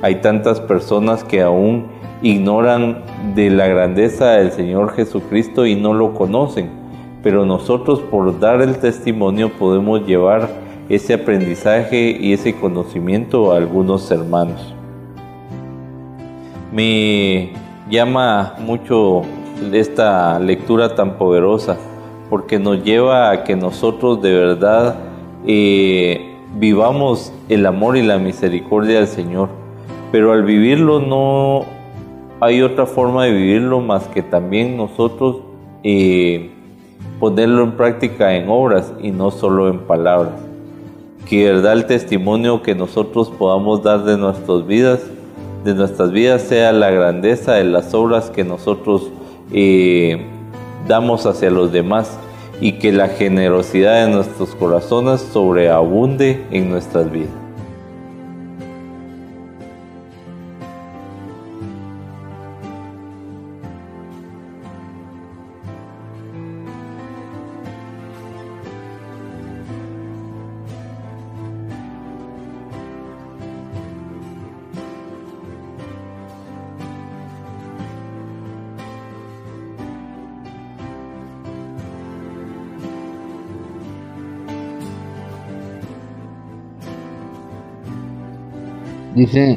Hay 0.02 0.22
tantas 0.22 0.62
personas 0.62 1.26
que 1.26 1.42
aún 1.42 1.88
ignoran 2.22 3.04
de 3.36 3.50
la 3.50 3.68
grandeza 3.68 4.32
del 4.32 4.54
Señor 4.54 4.94
Jesucristo 4.94 5.66
y 5.66 5.76
no 5.76 5.94
lo 5.94 6.14
conocen, 6.14 6.70
pero 7.22 7.46
nosotros 7.46 8.00
por 8.00 8.40
dar 8.40 8.62
el 8.62 8.78
testimonio 8.78 9.52
podemos 9.60 10.08
llevar 10.08 10.48
ese 10.88 11.16
aprendizaje 11.16 12.18
y 12.18 12.32
ese 12.32 12.56
conocimiento 12.56 13.52
a 13.52 13.58
algunos 13.58 14.10
hermanos. 14.10 14.74
Me 16.72 17.52
llama 17.90 18.56
mucho 18.60 19.24
esta 19.74 20.40
lectura 20.40 20.96
tan 20.96 21.18
poderosa 21.18 21.78
porque 22.32 22.60
nos 22.60 22.82
lleva 22.86 23.30
a 23.30 23.44
que 23.44 23.58
nosotros 23.58 24.22
de 24.22 24.34
verdad 24.34 24.96
eh, 25.46 26.38
vivamos 26.56 27.34
el 27.50 27.66
amor 27.66 27.98
y 27.98 28.04
la 28.04 28.20
misericordia 28.20 29.00
del 29.00 29.08
Señor. 29.08 29.50
Pero 30.14 30.32
al 30.32 30.44
vivirlo 30.44 31.02
no 31.02 31.66
hay 32.40 32.62
otra 32.62 32.86
forma 32.86 33.26
de 33.26 33.34
vivirlo 33.34 33.82
más 33.82 34.08
que 34.08 34.24
también 34.24 34.78
nosotros 34.78 35.42
eh, 35.84 36.52
ponerlo 37.20 37.64
en 37.64 37.74
práctica 37.74 38.34
en 38.34 38.48
obras 38.48 38.94
y 39.02 39.12
no 39.12 39.30
solo 39.30 39.68
en 39.68 39.80
palabras. 39.80 40.36
Que 41.28 41.52
verdad 41.52 41.74
el 41.74 41.86
testimonio 41.86 42.62
que 42.62 42.76
nosotros 42.76 43.30
podamos 43.30 43.84
dar 43.84 44.06
de 44.06 44.18
nuestras 44.18 44.66
vidas, 44.66 45.02
de 45.66 45.74
nuestras 45.74 46.14
vidas 46.14 46.44
sea 46.44 46.72
la 46.72 46.92
grandeza 46.92 47.56
de 47.56 47.66
las 47.66 47.94
obras 47.94 48.30
que 48.30 48.46
nosotros 48.46 49.10
eh, 49.52 50.26
damos 50.88 51.26
hacia 51.26 51.50
los 51.50 51.74
demás 51.74 52.18
y 52.62 52.74
que 52.74 52.92
la 52.94 53.10
generosidad 53.10 54.06
de 54.06 54.14
nuestros 54.14 54.56
corazones 54.56 55.20
sobreabunde 55.20 56.46
en 56.52 56.70
nuestras 56.70 57.12
vidas. 57.12 57.41
Dice, 89.22 89.56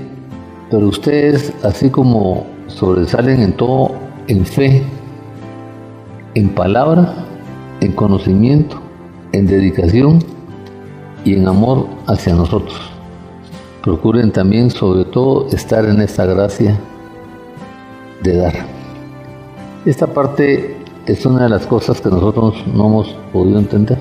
pero 0.70 0.88
ustedes, 0.88 1.50
así 1.64 1.88
como 1.88 2.44
sobresalen 2.66 3.40
en 3.40 3.54
todo, 3.54 3.92
en 4.28 4.44
fe, 4.44 4.82
en 6.34 6.50
palabra, 6.50 7.14
en 7.80 7.92
conocimiento, 7.92 8.78
en 9.32 9.46
dedicación 9.46 10.18
y 11.24 11.32
en 11.32 11.48
amor 11.48 11.86
hacia 12.06 12.34
nosotros. 12.34 12.78
Procuren 13.82 14.32
también, 14.32 14.70
sobre 14.70 15.06
todo, 15.06 15.48
estar 15.48 15.86
en 15.86 16.02
esta 16.02 16.26
gracia 16.26 16.78
de 18.22 18.36
dar. 18.36 18.66
Esta 19.86 20.06
parte 20.08 20.76
es 21.06 21.24
una 21.24 21.44
de 21.44 21.48
las 21.48 21.66
cosas 21.66 22.02
que 22.02 22.10
nosotros 22.10 22.62
no 22.66 22.86
hemos 22.88 23.16
podido 23.32 23.58
entender. 23.60 23.96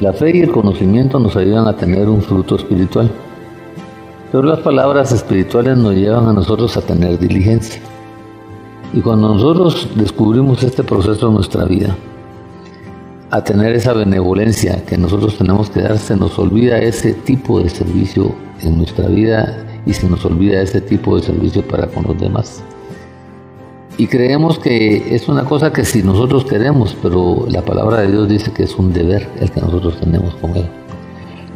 La 0.00 0.12
fe 0.12 0.36
y 0.36 0.40
el 0.40 0.50
conocimiento 0.50 1.20
nos 1.20 1.36
ayudan 1.36 1.68
a 1.68 1.76
tener 1.76 2.08
un 2.08 2.20
fruto 2.20 2.56
espiritual. 2.56 3.08
Pero 4.36 4.48
las 4.48 4.60
palabras 4.60 5.12
espirituales 5.12 5.78
nos 5.78 5.94
llevan 5.94 6.28
a 6.28 6.32
nosotros 6.34 6.76
a 6.76 6.82
tener 6.82 7.18
diligencia. 7.18 7.80
Y 8.92 9.00
cuando 9.00 9.28
nosotros 9.28 9.88
descubrimos 9.94 10.62
este 10.62 10.84
proceso 10.84 11.28
en 11.28 11.34
nuestra 11.36 11.64
vida, 11.64 11.96
a 13.30 13.42
tener 13.42 13.74
esa 13.74 13.94
benevolencia 13.94 14.84
que 14.84 14.98
nosotros 14.98 15.38
tenemos 15.38 15.70
que 15.70 15.80
dar, 15.80 15.96
se 15.96 16.16
nos 16.16 16.38
olvida 16.38 16.76
ese 16.76 17.14
tipo 17.14 17.60
de 17.60 17.70
servicio 17.70 18.34
en 18.60 18.76
nuestra 18.76 19.08
vida 19.08 19.56
y 19.86 19.94
se 19.94 20.06
nos 20.06 20.22
olvida 20.26 20.60
ese 20.60 20.82
tipo 20.82 21.16
de 21.16 21.22
servicio 21.22 21.66
para 21.66 21.86
con 21.86 22.04
los 22.04 22.20
demás. 22.20 22.62
Y 23.96 24.06
creemos 24.06 24.58
que 24.58 25.14
es 25.14 25.30
una 25.30 25.46
cosa 25.46 25.72
que 25.72 25.86
si 25.86 26.02
nosotros 26.02 26.44
queremos, 26.44 26.94
pero 27.02 27.46
la 27.48 27.62
palabra 27.62 28.02
de 28.02 28.12
Dios 28.12 28.28
dice 28.28 28.52
que 28.52 28.64
es 28.64 28.76
un 28.76 28.92
deber 28.92 29.26
el 29.40 29.50
que 29.50 29.62
nosotros 29.62 29.98
tenemos 29.98 30.34
con 30.34 30.54
Él. 30.54 30.68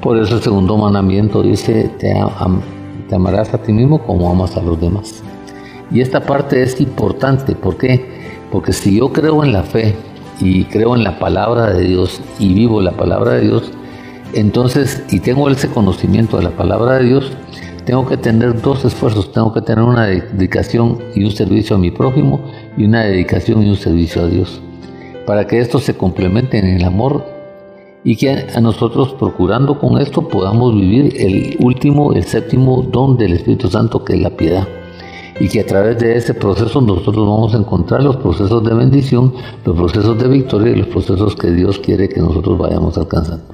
Por 0.02 0.16
eso 0.16 0.36
el 0.36 0.42
segundo 0.42 0.78
mandamiento 0.78 1.42
dice, 1.42 1.90
te, 1.98 2.14
amarás 3.14 3.52
a 3.52 3.58
ti 3.58 3.72
mismo 3.72 4.02
como 4.02 4.30
amas 4.30 4.56
a 4.56 4.62
los 4.62 4.80
demás. 4.80 5.22
Y 5.90 6.00
esta 6.00 6.20
parte 6.20 6.62
es 6.62 6.80
importante, 6.80 7.54
¿por 7.54 7.76
qué? 7.76 8.06
Porque 8.50 8.72
si 8.72 8.96
yo 8.96 9.12
creo 9.12 9.44
en 9.44 9.52
la 9.52 9.62
fe 9.62 9.94
y 10.40 10.64
creo 10.64 10.96
en 10.96 11.04
la 11.04 11.18
palabra 11.18 11.72
de 11.72 11.84
Dios 11.84 12.22
y 12.38 12.54
vivo 12.54 12.80
la 12.80 12.92
palabra 12.92 13.32
de 13.32 13.42
Dios, 13.42 13.72
entonces, 14.32 15.02
y 15.10 15.20
tengo 15.20 15.50
ese 15.50 15.68
conocimiento 15.68 16.38
de 16.38 16.44
la 16.44 16.50
palabra 16.50 16.98
de 16.98 17.04
Dios, 17.04 17.32
tengo 17.84 18.06
que 18.06 18.16
tener 18.16 18.62
dos 18.62 18.84
esfuerzos, 18.84 19.32
tengo 19.32 19.52
que 19.52 19.60
tener 19.60 19.84
una 19.84 20.06
dedicación 20.06 20.98
y 21.14 21.24
un 21.24 21.32
servicio 21.32 21.76
a 21.76 21.78
mi 21.78 21.90
prójimo 21.90 22.40
y 22.76 22.84
una 22.84 23.02
dedicación 23.02 23.62
y 23.62 23.68
un 23.68 23.76
servicio 23.76 24.22
a 24.22 24.26
Dios, 24.28 24.62
para 25.26 25.46
que 25.46 25.58
esto 25.58 25.78
se 25.78 25.94
complemente 25.94 26.58
en 26.58 26.68
el 26.68 26.84
amor 26.84 27.29
y 28.04 28.16
que 28.16 28.46
a 28.54 28.60
nosotros 28.60 29.14
procurando 29.14 29.78
con 29.78 30.00
esto 30.00 30.26
podamos 30.26 30.74
vivir 30.74 31.14
el 31.18 31.56
último, 31.60 32.12
el 32.12 32.24
séptimo 32.24 32.82
don 32.82 33.16
del 33.16 33.34
Espíritu 33.34 33.68
Santo 33.68 34.04
que 34.04 34.14
es 34.14 34.20
la 34.20 34.30
piedad. 34.30 34.66
Y 35.38 35.48
que 35.48 35.60
a 35.60 35.66
través 35.66 35.98
de 35.98 36.16
ese 36.16 36.34
proceso 36.34 36.80
nosotros 36.80 37.26
vamos 37.26 37.54
a 37.54 37.58
encontrar 37.58 38.02
los 38.02 38.16
procesos 38.16 38.62
de 38.62 38.74
bendición, 38.74 39.32
los 39.64 39.74
procesos 39.76 40.18
de 40.18 40.28
victoria 40.28 40.72
y 40.72 40.76
los 40.76 40.88
procesos 40.88 41.34
que 41.34 41.50
Dios 41.50 41.78
quiere 41.78 42.08
que 42.08 42.20
nosotros 42.20 42.58
vayamos 42.58 42.98
alcanzando. 42.98 43.44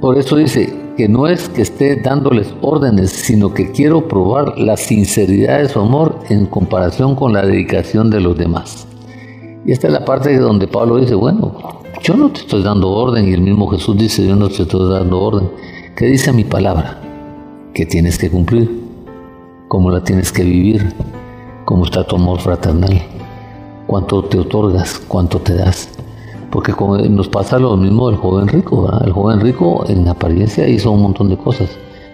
Por 0.00 0.16
eso 0.16 0.36
dice 0.36 0.72
que 0.96 1.08
no 1.08 1.26
es 1.26 1.48
que 1.50 1.62
esté 1.62 1.96
dándoles 1.96 2.54
órdenes, 2.62 3.10
sino 3.10 3.52
que 3.52 3.72
quiero 3.72 4.08
probar 4.08 4.58
la 4.58 4.76
sinceridad 4.76 5.58
de 5.58 5.68
su 5.68 5.80
amor 5.80 6.20
en 6.30 6.46
comparación 6.46 7.14
con 7.14 7.34
la 7.34 7.44
dedicación 7.44 8.08
de 8.08 8.20
los 8.20 8.38
demás. 8.38 8.86
Y 9.66 9.72
esta 9.72 9.88
es 9.88 9.92
la 9.92 10.04
parte 10.04 10.38
donde 10.38 10.68
Pablo 10.68 10.96
dice, 10.96 11.14
bueno, 11.14 11.82
yo 12.02 12.16
no 12.16 12.30
te 12.30 12.40
estoy 12.40 12.62
dando 12.62 12.90
orden 12.90 13.28
y 13.28 13.32
el 13.32 13.40
mismo 13.40 13.68
Jesús 13.68 13.96
dice, 13.96 14.26
yo 14.26 14.36
no 14.36 14.48
te 14.48 14.62
estoy 14.62 14.90
dando 14.90 15.20
orden. 15.20 15.50
¿Qué 15.96 16.06
dice 16.06 16.32
mi 16.32 16.44
palabra? 16.44 17.00
Que 17.74 17.86
tienes 17.86 18.18
que 18.18 18.30
cumplir, 18.30 18.70
cómo 19.68 19.90
la 19.90 20.02
tienes 20.04 20.32
que 20.32 20.42
vivir, 20.42 20.94
cómo 21.64 21.84
está 21.84 22.04
tu 22.04 22.16
amor 22.16 22.40
fraternal, 22.40 23.02
cuánto 23.86 24.24
te 24.24 24.38
otorgas, 24.38 25.00
cuánto 25.08 25.40
te 25.40 25.54
das. 25.54 25.88
Porque 26.50 26.72
nos 27.10 27.28
pasa 27.28 27.58
lo 27.58 27.76
mismo 27.76 28.08
del 28.08 28.18
joven 28.18 28.48
rico. 28.48 28.88
El 29.04 29.12
joven 29.12 29.40
rico 29.40 29.84
en 29.88 30.08
apariencia 30.08 30.68
hizo 30.68 30.92
un 30.92 31.02
montón 31.02 31.28
de 31.28 31.36
cosas. 31.36 31.70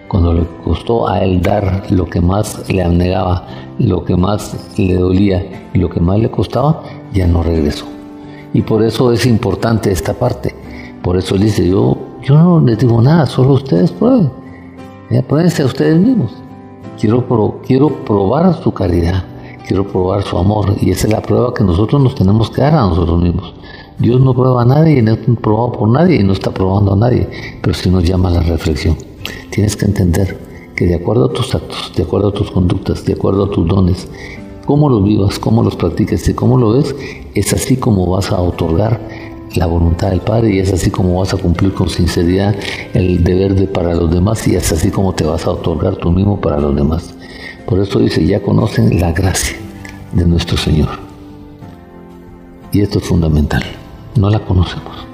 Cuando 0.07 0.33
le 0.33 0.45
costó 0.63 1.07
a 1.07 1.23
él 1.23 1.41
dar 1.41 1.91
lo 1.91 2.05
que 2.05 2.19
más 2.19 2.69
le 2.69 2.83
abnegaba, 2.83 3.47
lo 3.79 4.03
que 4.03 4.15
más 4.15 4.77
le 4.77 4.95
dolía 4.95 5.69
y 5.73 5.79
lo 5.79 5.89
que 5.89 5.99
más 5.99 6.19
le 6.19 6.29
costaba, 6.29 6.83
ya 7.13 7.25
no 7.27 7.41
regresó. 7.41 7.85
Y 8.53 8.61
por 8.61 8.83
eso 8.83 9.11
es 9.11 9.25
importante 9.25 9.91
esta 9.91 10.13
parte. 10.13 10.55
Por 11.01 11.17
eso 11.17 11.35
él 11.35 11.41
dice, 11.41 11.67
yo, 11.67 11.97
yo 12.23 12.35
no 12.35 12.61
les 12.61 12.77
digo 12.77 13.01
nada, 13.01 13.25
solo 13.25 13.53
ustedes 13.53 13.91
prueben. 13.91 14.31
Ya, 15.09 15.21
pruébense 15.21 15.63
a 15.63 15.65
ustedes 15.65 15.97
mismos. 15.97 16.31
Quiero, 16.99 17.59
quiero 17.65 17.89
probar 18.05 18.53
su 18.63 18.71
caridad, 18.71 19.23
quiero 19.67 19.87
probar 19.87 20.23
su 20.23 20.37
amor. 20.37 20.75
Y 20.79 20.91
esa 20.91 21.07
es 21.07 21.13
la 21.13 21.21
prueba 21.21 21.53
que 21.53 21.63
nosotros 21.63 22.01
nos 22.01 22.15
tenemos 22.15 22.49
que 22.49 22.61
dar 22.61 22.75
a 22.75 22.87
nosotros 22.87 23.21
mismos. 23.21 23.53
Dios 23.99 24.21
no 24.21 24.33
prueba 24.33 24.61
a 24.61 24.65
nadie, 24.65 25.01
no 25.01 25.13
está 25.13 25.33
probado 25.33 25.71
por 25.73 25.89
nadie 25.89 26.21
y 26.21 26.23
no 26.23 26.33
está 26.33 26.51
probando 26.51 26.93
a 26.93 26.95
nadie, 26.95 27.29
pero 27.61 27.73
sí 27.73 27.89
nos 27.89 28.03
llama 28.03 28.29
a 28.29 28.33
la 28.33 28.41
reflexión. 28.41 28.95
Tienes 29.49 29.75
que 29.75 29.85
entender 29.85 30.39
que 30.75 30.85
de 30.85 30.95
acuerdo 30.95 31.25
a 31.25 31.33
tus 31.33 31.53
actos, 31.53 31.91
de 31.95 32.03
acuerdo 32.03 32.29
a 32.29 32.33
tus 32.33 32.49
conductas, 32.51 33.05
de 33.05 33.13
acuerdo 33.13 33.45
a 33.45 33.49
tus 33.49 33.67
dones, 33.67 34.07
cómo 34.65 34.89
los 34.89 35.03
vivas, 35.03 35.39
cómo 35.39 35.63
los 35.63 35.75
practiques 35.75 36.27
y 36.27 36.33
cómo 36.33 36.57
lo 36.57 36.71
ves, 36.71 36.95
es 37.35 37.53
así 37.53 37.77
como 37.77 38.07
vas 38.07 38.31
a 38.31 38.39
otorgar 38.41 38.99
la 39.55 39.65
voluntad 39.65 40.09
del 40.09 40.21
Padre 40.21 40.55
y 40.55 40.59
es 40.59 40.73
así 40.73 40.89
como 40.89 41.19
vas 41.19 41.33
a 41.33 41.37
cumplir 41.37 41.73
con 41.73 41.89
sinceridad 41.89 42.55
el 42.93 43.23
deber 43.23 43.55
de 43.55 43.67
para 43.67 43.93
los 43.93 44.11
demás 44.11 44.47
y 44.47 44.55
es 44.55 44.71
así 44.71 44.89
como 44.89 45.13
te 45.13 45.23
vas 45.23 45.45
a 45.45 45.51
otorgar 45.51 45.95
tú 45.97 46.11
mismo 46.11 46.39
para 46.39 46.59
los 46.59 46.75
demás. 46.75 47.13
Por 47.65 47.79
eso 47.79 47.99
dice, 47.99 48.25
ya 48.25 48.41
conocen 48.41 48.99
la 48.99 49.11
gracia 49.11 49.57
de 50.11 50.25
nuestro 50.25 50.57
Señor. 50.57 50.89
Y 52.71 52.81
esto 52.81 52.99
es 52.99 53.05
fundamental, 53.05 53.63
no 54.15 54.29
la 54.29 54.39
conocemos. 54.39 55.07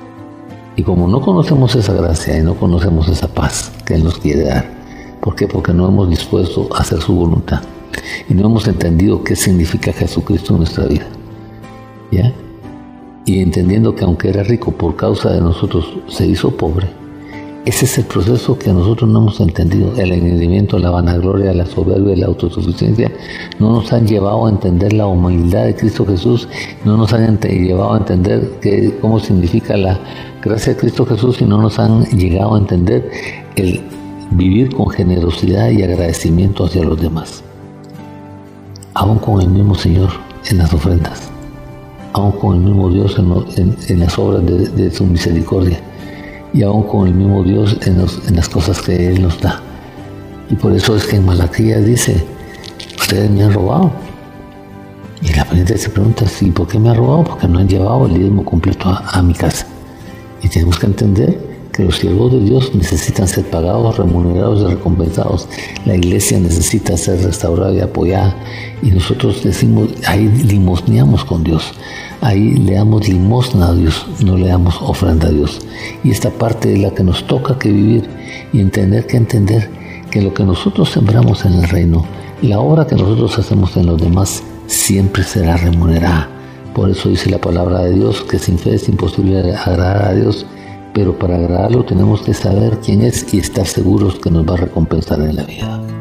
Y 0.76 0.84
como 0.84 1.08
no 1.08 1.20
conocemos 1.20 1.76
esa 1.76 1.94
gracia 1.94 2.38
y 2.38 2.42
no 2.42 2.56
conocemos 2.56 3.10
esa 3.10 3.28
paz 3.28 3.72
que 3.86 3.96
Él 3.96 4.04
nos 4.04 4.18
quiere 4.18 4.46
dar, 4.46 4.80
¿Por 5.22 5.36
qué? 5.36 5.48
Porque 5.48 5.74
no 5.74 5.88
hemos 5.88 6.10
dispuesto 6.10 6.70
a 6.74 6.80
hacer 6.80 7.02
su 7.02 7.14
voluntad 7.14 7.62
y 8.30 8.34
no 8.34 8.46
hemos 8.46 8.68
entendido 8.68 9.24
qué 9.24 9.36
significa 9.36 9.92
Jesucristo 9.92 10.54
en 10.54 10.60
nuestra 10.60 10.86
vida. 10.86 11.08
Y 13.26 13.42
entendiendo 13.42 13.96
que 13.96 14.04
aunque 14.04 14.30
era 14.30 14.44
rico 14.44 14.72
por 14.72 14.96
causa 14.96 15.32
de 15.32 15.42
nosotros, 15.42 15.86
se 16.08 16.26
hizo 16.26 16.52
pobre. 16.52 16.88
Ese 17.66 17.86
es 17.86 17.98
el 18.00 18.06
proceso 18.06 18.58
que 18.58 18.72
nosotros 18.72 19.10
no 19.10 19.20
hemos 19.20 19.40
entendido. 19.42 19.94
El 19.98 20.14
entendimiento, 20.14 20.80
la 20.80 20.90
vanagloria, 20.90 21.54
la 21.54 21.66
soberbia, 21.66 22.16
la 22.16 22.28
autosuficiencia 22.28 23.12
no 23.60 23.74
nos 23.74 23.94
han 23.94 24.08
llevado 24.08 24.48
a 24.48 24.50
entender 24.50 24.94
la 24.94 25.06
humildad 25.06 25.66
de 25.66 25.76
Cristo 25.76 26.06
Jesús, 26.06 26.48
no 26.86 26.98
nos 26.98 27.14
han 27.14 27.38
llevado 27.38 27.94
a 27.94 27.98
entender 27.98 28.50
que, 28.62 28.98
cómo 29.02 29.20
significa 29.20 29.78
la 29.78 30.00
gracia 30.42 30.74
de 30.74 30.80
Cristo 30.80 31.06
Jesús 31.06 31.42
y 31.42 31.46
no 31.46 31.62
nos 31.62 31.78
han 31.78 32.06
llegado 32.06 32.56
a 32.56 32.60
entender 32.60 33.12
el 33.56 33.82
vivir 34.32 34.74
con 34.74 34.90
generosidad 34.90 35.70
y 35.70 35.84
agradecimiento 35.84 36.66
hacia 36.66 36.84
los 36.84 37.00
demás. 37.00 37.44
Aún 38.94 39.20
con 39.20 39.42
el 39.42 39.50
mismo 39.50 39.76
Señor 39.76 40.10
en 40.50 40.58
las 40.60 40.74
ofrendas, 40.74 41.30
aún 42.20 42.32
con 42.34 42.56
el 42.56 42.62
mismo 42.62 42.90
Dios 42.90 43.16
en, 43.18 44.00
las 44.00 44.18
obras 44.20 44.46
de, 44.46 44.92
su 44.92 45.06
misericordia 45.06 45.80
y 46.54 46.64
aún 46.64 46.84
con 46.84 47.08
el 47.08 47.14
mismo 47.14 47.44
Dios 47.44 47.78
en, 47.86 47.98
las 48.36 48.50
cosas 48.50 48.82
que 48.82 49.10
Él 49.10 49.22
nos 49.22 49.40
da. 49.40 49.62
Y 50.50 50.56
por 50.56 50.74
eso 50.74 50.96
es 50.96 51.06
que 51.06 51.18
en 51.18 51.26
Malaquía 51.26 51.80
dice, 51.80 52.24
ustedes 53.00 53.30
me 53.30 53.44
han 53.44 53.54
robado. 53.54 53.92
Y 55.22 55.34
la 55.34 55.46
gente 55.46 55.78
se 55.78 55.90
pregunta, 55.90 56.26
¿sí, 56.28 56.50
¿por 56.50 56.68
qué 56.68 56.80
me 56.80 56.90
han 56.90 56.96
robado? 56.96 57.26
Porque 57.26 57.48
no 57.48 57.60
han 57.60 57.68
llevado 57.68 58.06
el 58.06 58.14
diezmo 58.14 58.44
completo 58.46 58.90
a 58.90 59.22
mi 59.22 59.34
casa. 59.34 59.68
Y 60.42 60.48
tenemos 60.48 60.80
que 60.80 60.86
entender 60.88 61.49
los 61.80 61.98
siervos 61.98 62.32
de 62.32 62.40
Dios 62.42 62.74
necesitan 62.76 63.28
ser 63.28 63.46
pagados, 63.50 63.98
remunerados 63.98 64.62
y 64.62 64.74
recompensados. 64.76 65.48
La 65.86 65.96
iglesia 65.96 66.40
necesita 66.40 66.98
ser 66.98 67.22
restaurada 67.22 67.74
y 67.74 67.80
apoyada. 67.80 68.36
Y 68.82 68.92
nosotros 68.92 69.44
decimos, 69.44 69.90
ahí 70.08 70.28
limosneamos 70.28 71.26
con 71.26 71.44
Dios. 71.44 71.74
Ahí 72.22 72.56
le 72.56 72.74
damos 72.74 73.08
limosna 73.08 73.70
a 73.70 73.74
Dios, 73.74 74.06
no 74.24 74.38
le 74.38 74.48
damos 74.48 74.82
ofrenda 74.82 75.28
a 75.28 75.32
Dios. 75.32 75.60
Y 76.04 76.12
esta 76.12 76.30
parte 76.30 76.74
es 76.74 76.80
la 76.80 76.92
que 76.92 77.04
nos 77.04 77.26
toca 77.28 77.58
que 77.58 77.72
vivir 77.72 78.10
y 78.52 78.60
entender 78.60 79.08
que 79.08 79.18
entender 79.18 79.70
que 80.12 80.22
lo 80.22 80.34
que 80.34 80.44
nosotros 80.44 80.90
sembramos 80.90 81.46
en 81.46 81.54
el 81.54 81.70
reino, 81.70 82.06
la 82.42 82.60
obra 82.60 82.88
que 82.88 82.96
nosotros 82.96 83.38
hacemos 83.40 83.76
en 83.78 83.86
los 83.86 84.02
demás, 84.02 84.44
siempre 84.68 85.24
será 85.24 85.58
remunerada. 85.58 86.30
Por 86.74 86.90
eso 86.90 87.10
dice 87.10 87.30
la 87.30 87.40
palabra 87.40 87.84
de 87.84 87.94
Dios 87.94 88.24
que 88.24 88.38
sin 88.38 88.58
fe 88.58 88.76
es 88.76 88.88
imposible 88.90 89.40
agradar 89.40 90.06
a 90.06 90.14
Dios 90.14 90.46
pero 91.00 91.18
para 91.18 91.36
agradarlo 91.36 91.86
tenemos 91.86 92.24
que 92.24 92.34
saber 92.34 92.78
quién 92.84 93.02
es 93.04 93.34
y 93.34 93.40
estar 93.40 93.66
seguros 93.66 94.20
que 94.20 94.30
nos 94.30 94.46
va 94.46 94.56
a 94.56 94.58
recompensar 94.58 95.22
en 95.22 95.34
la 95.34 95.44
vida. 95.46 95.99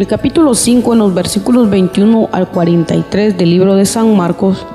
El 0.00 0.06
capítulo 0.06 0.54
5 0.54 0.94
en 0.94 0.98
los 0.98 1.12
versículos 1.12 1.68
21 1.68 2.30
al 2.32 2.48
43 2.48 3.36
del 3.36 3.50
libro 3.50 3.74
de 3.74 3.84
San 3.84 4.16
Marcos 4.16 4.66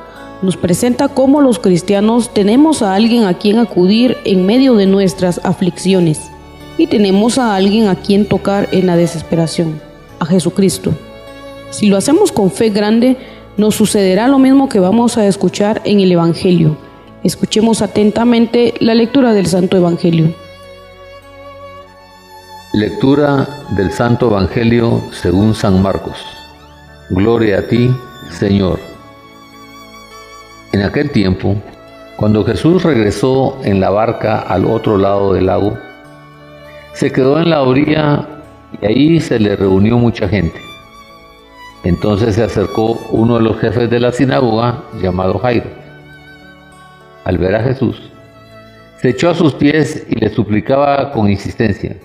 nos 0.44 0.56
presenta 0.56 1.08
cómo 1.08 1.42
los 1.42 1.58
cristianos 1.58 2.32
tenemos 2.32 2.84
a 2.84 2.94
alguien 2.94 3.24
a 3.24 3.34
quien 3.34 3.58
acudir 3.58 4.18
en 4.24 4.46
medio 4.46 4.76
de 4.76 4.86
nuestras 4.86 5.42
aflicciones 5.44 6.30
y 6.78 6.86
tenemos 6.86 7.40
a 7.40 7.56
alguien 7.56 7.88
a 7.88 7.96
quien 7.96 8.28
tocar 8.28 8.70
en 8.72 8.86
la 8.86 8.98
desesperación, 8.98 9.82
a 10.20 10.28
Jesucristo. 10.28 10.94
Si 11.72 11.88
lo 11.88 11.98
hacemos 11.98 12.32
con 12.32 12.52
fe 12.52 12.70
grande, 12.70 13.18
nos 13.58 13.74
sucederá 13.74 14.28
lo 14.28 14.38
mismo 14.38 14.70
que 14.70 14.80
vamos 14.80 15.18
a 15.18 15.26
escuchar 15.26 15.82
en 15.86 16.02
el 16.02 16.12
Evangelio. 16.12 16.78
Escuchemos 17.24 17.82
atentamente 17.82 18.76
la 18.80 18.94
lectura 18.94 19.34
del 19.34 19.48
Santo 19.48 19.76
Evangelio. 19.76 20.45
Lectura 22.76 23.48
del 23.78 23.90
Santo 23.90 24.28
Evangelio 24.28 25.02
según 25.14 25.56
San 25.56 25.82
Marcos. 25.82 26.22
Gloria 27.10 27.60
a 27.60 27.62
ti, 27.62 27.90
Señor. 28.32 28.82
En 30.74 30.82
aquel 30.82 31.10
tiempo, 31.10 31.56
cuando 32.18 32.44
Jesús 32.44 32.84
regresó 32.84 33.58
en 33.64 33.80
la 33.80 33.92
barca 33.92 34.40
al 34.40 34.66
otro 34.66 34.98
lado 34.98 35.36
del 35.36 35.46
lago, 35.46 35.78
se 36.92 37.14
quedó 37.14 37.40
en 37.40 37.50
la 37.50 37.62
orilla 37.62 38.28
y 38.82 38.86
ahí 38.86 39.20
se 39.22 39.40
le 39.40 39.56
reunió 39.56 39.98
mucha 39.98 40.28
gente. 40.28 40.60
Entonces 41.86 42.36
se 42.36 42.44
acercó 42.44 43.00
uno 43.12 43.36
de 43.36 43.44
los 43.44 43.58
jefes 43.58 43.90
de 43.90 44.02
la 44.02 44.12
sinagoga, 44.12 44.84
llamado 45.02 45.40
Jairo. 45.40 45.70
Al 47.24 47.38
ver 47.38 47.56
a 47.56 47.64
Jesús, 47.64 48.12
se 49.02 49.12
echó 49.12 49.30
a 49.30 49.34
sus 49.34 49.54
pies 49.54 50.06
y 50.10 50.16
le 50.16 50.28
suplicaba 50.28 51.14
con 51.14 51.32
insistencia, 51.32 51.96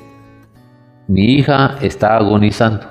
mi 1.10 1.24
hija 1.24 1.76
está 1.82 2.18
agonizando. 2.18 2.86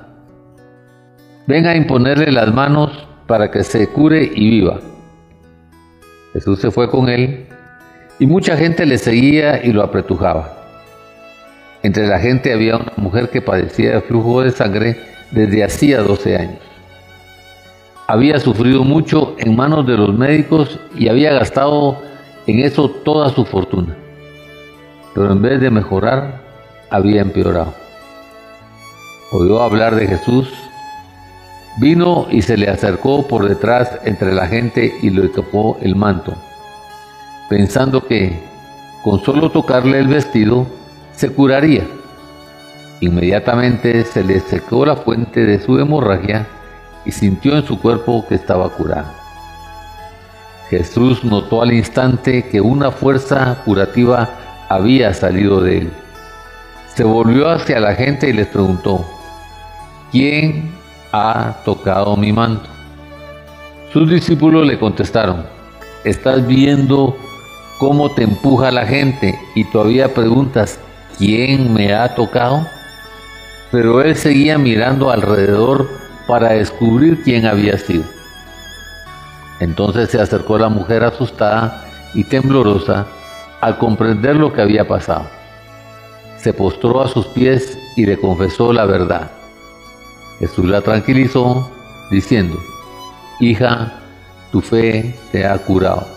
Ven 1.47 1.65
a 1.65 1.77
imponerle 1.77 2.33
las 2.33 2.53
manos 2.53 2.91
para 3.27 3.49
que 3.49 3.63
se 3.63 3.87
cure 3.87 4.29
y 4.35 4.49
viva. 4.49 4.81
Jesús 6.33 6.59
se 6.59 6.69
fue 6.69 6.89
con 6.89 7.07
él 7.07 7.45
y 8.19 8.27
mucha 8.27 8.57
gente 8.57 8.85
le 8.85 8.97
seguía 8.97 9.63
y 9.63 9.71
lo 9.71 9.83
apretujaba. 9.83 10.53
Entre 11.81 12.07
la 12.07 12.19
gente 12.19 12.51
había 12.51 12.75
una 12.75 12.91
mujer 12.97 13.29
que 13.29 13.41
padecía 13.41 13.91
de 13.91 14.01
flujo 14.01 14.41
de 14.41 14.51
sangre 14.51 14.97
desde 15.31 15.63
hacía 15.63 16.01
12 16.01 16.35
años. 16.35 16.59
Había 18.05 18.37
sufrido 18.41 18.83
mucho 18.83 19.33
en 19.37 19.55
manos 19.55 19.87
de 19.87 19.95
los 19.95 20.13
médicos 20.13 20.77
y 20.93 21.07
había 21.07 21.31
gastado 21.31 21.97
en 22.47 22.59
eso 22.59 22.89
toda 22.89 23.29
su 23.29 23.45
fortuna. 23.45 23.95
Pero 25.13 25.31
en 25.31 25.41
vez 25.41 25.61
de 25.61 25.71
mejorar, 25.71 26.41
había 26.89 27.21
empeorado 27.21 27.73
oyó 29.31 29.61
hablar 29.61 29.95
de 29.95 30.07
Jesús, 30.07 30.51
vino 31.77 32.27
y 32.29 32.41
se 32.41 32.57
le 32.57 32.69
acercó 32.69 33.27
por 33.27 33.47
detrás 33.47 33.99
entre 34.03 34.33
la 34.33 34.47
gente 34.47 34.93
y 35.01 35.09
le 35.09 35.29
tocó 35.29 35.77
el 35.81 35.95
manto, 35.95 36.33
pensando 37.49 38.05
que 38.05 38.39
con 39.03 39.23
solo 39.23 39.51
tocarle 39.51 39.99
el 39.99 40.07
vestido 40.07 40.65
se 41.13 41.29
curaría. 41.29 41.87
Inmediatamente 43.01 44.03
se 44.03 44.23
le 44.23 44.39
secó 44.41 44.85
la 44.85 44.95
fuente 44.95 45.45
de 45.45 45.59
su 45.59 45.79
hemorragia 45.79 46.47
y 47.05 47.11
sintió 47.11 47.55
en 47.55 47.65
su 47.65 47.79
cuerpo 47.79 48.25
que 48.27 48.35
estaba 48.35 48.69
curado. 48.69 49.07
Jesús 50.69 51.23
notó 51.23 51.61
al 51.61 51.71
instante 51.71 52.43
que 52.43 52.61
una 52.61 52.91
fuerza 52.91 53.57
curativa 53.65 54.29
había 54.69 55.13
salido 55.13 55.61
de 55.61 55.79
él. 55.79 55.91
Se 56.93 57.03
volvió 57.03 57.49
hacia 57.49 57.79
la 57.79 57.95
gente 57.95 58.29
y 58.29 58.33
les 58.33 58.47
preguntó, 58.47 59.18
¿quién 60.11 60.71
ha 61.11 61.57
tocado 61.65 62.15
mi 62.15 62.31
manto? 62.31 62.69
Sus 63.93 64.09
discípulos 64.09 64.67
le 64.67 64.77
contestaron, 64.77 65.45
estás 66.03 66.45
viendo 66.45 67.17
cómo 67.79 68.11
te 68.11 68.23
empuja 68.23 68.71
la 68.71 68.85
gente 68.85 69.39
y 69.55 69.63
todavía 69.65 70.13
preguntas, 70.13 70.79
¿quién 71.17 71.73
me 71.73 71.93
ha 71.93 72.13
tocado? 72.13 72.65
Pero 73.71 74.01
él 74.01 74.15
seguía 74.15 74.57
mirando 74.57 75.11
alrededor 75.11 75.87
para 76.27 76.49
descubrir 76.49 77.23
quién 77.23 77.45
había 77.45 77.77
sido. 77.77 78.03
Entonces 79.59 80.09
se 80.09 80.21
acercó 80.21 80.57
la 80.57 80.69
mujer 80.69 81.03
asustada 81.03 81.85
y 82.13 82.23
temblorosa 82.23 83.07
al 83.61 83.77
comprender 83.77 84.35
lo 84.35 84.53
que 84.53 84.61
había 84.61 84.87
pasado. 84.87 85.25
Se 86.37 86.53
postró 86.53 87.01
a 87.01 87.07
sus 87.07 87.25
pies 87.27 87.77
y 87.95 88.05
le 88.05 88.17
confesó 88.17 88.71
la 88.71 88.85
verdad. 88.85 89.38
Jesús 90.39 90.65
la 90.65 90.81
tranquilizó 90.81 91.69
diciendo, 92.11 92.57
Hija, 93.39 93.93
tu 94.51 94.61
fe 94.61 95.15
te 95.31 95.45
ha 95.45 95.57
curado. 95.57 96.07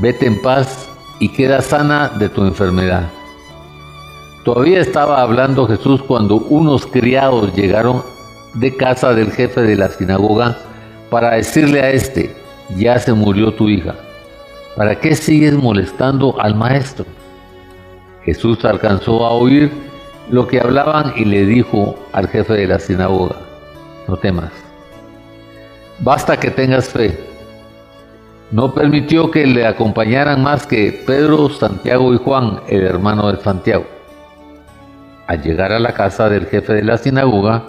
Vete 0.00 0.26
en 0.26 0.40
paz 0.42 0.88
y 1.20 1.28
queda 1.28 1.60
sana 1.60 2.08
de 2.18 2.28
tu 2.28 2.44
enfermedad. 2.44 3.04
Todavía 4.44 4.80
estaba 4.80 5.22
hablando 5.22 5.66
Jesús 5.66 6.02
cuando 6.02 6.36
unos 6.36 6.86
criados 6.86 7.54
llegaron 7.54 8.02
de 8.54 8.76
casa 8.76 9.12
del 9.12 9.32
jefe 9.32 9.62
de 9.62 9.76
la 9.76 9.88
sinagoga 9.88 10.56
para 11.10 11.34
decirle 11.34 11.80
a 11.80 11.90
este, 11.90 12.34
ya 12.76 12.98
se 12.98 13.12
murió 13.12 13.52
tu 13.54 13.68
hija. 13.68 13.94
¿Para 14.76 15.00
qué 15.00 15.14
sigues 15.14 15.54
molestando 15.54 16.40
al 16.40 16.54
maestro? 16.54 17.06
Jesús 18.24 18.64
alcanzó 18.64 19.24
a 19.24 19.30
oír 19.30 19.70
lo 20.28 20.46
que 20.46 20.60
hablaban 20.60 21.12
y 21.16 21.24
le 21.24 21.46
dijo 21.46 21.96
al 22.12 22.28
jefe 22.28 22.54
de 22.54 22.66
la 22.66 22.78
sinagoga, 22.78 23.36
no 24.08 24.16
temas, 24.16 24.50
basta 26.00 26.38
que 26.38 26.50
tengas 26.50 26.88
fe. 26.88 27.18
No 28.50 28.72
permitió 28.72 29.30
que 29.30 29.44
le 29.46 29.66
acompañaran 29.66 30.42
más 30.42 30.66
que 30.66 31.02
Pedro, 31.04 31.48
Santiago 31.48 32.14
y 32.14 32.18
Juan, 32.18 32.60
el 32.68 32.82
hermano 32.82 33.32
de 33.32 33.42
Santiago. 33.42 33.86
Al 35.26 35.42
llegar 35.42 35.72
a 35.72 35.80
la 35.80 35.92
casa 35.92 36.28
del 36.28 36.46
jefe 36.46 36.74
de 36.74 36.84
la 36.84 36.96
sinagoga, 36.96 37.64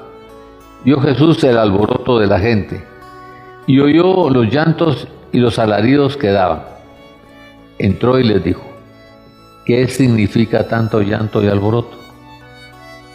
vio 0.84 1.02
Jesús 1.02 1.44
el 1.44 1.58
alboroto 1.58 2.20
de 2.20 2.28
la 2.28 2.40
gente 2.40 2.84
y 3.66 3.80
oyó 3.80 4.30
los 4.30 4.48
llantos 4.54 5.08
y 5.32 5.40
los 5.40 5.58
alaridos 5.58 6.16
que 6.16 6.30
daban. 6.30 6.62
Entró 7.80 8.20
y 8.20 8.24
les 8.24 8.44
dijo, 8.44 8.64
¿qué 9.66 9.88
significa 9.88 10.68
tanto 10.68 11.02
llanto 11.02 11.44
y 11.44 11.48
alboroto? 11.48 12.07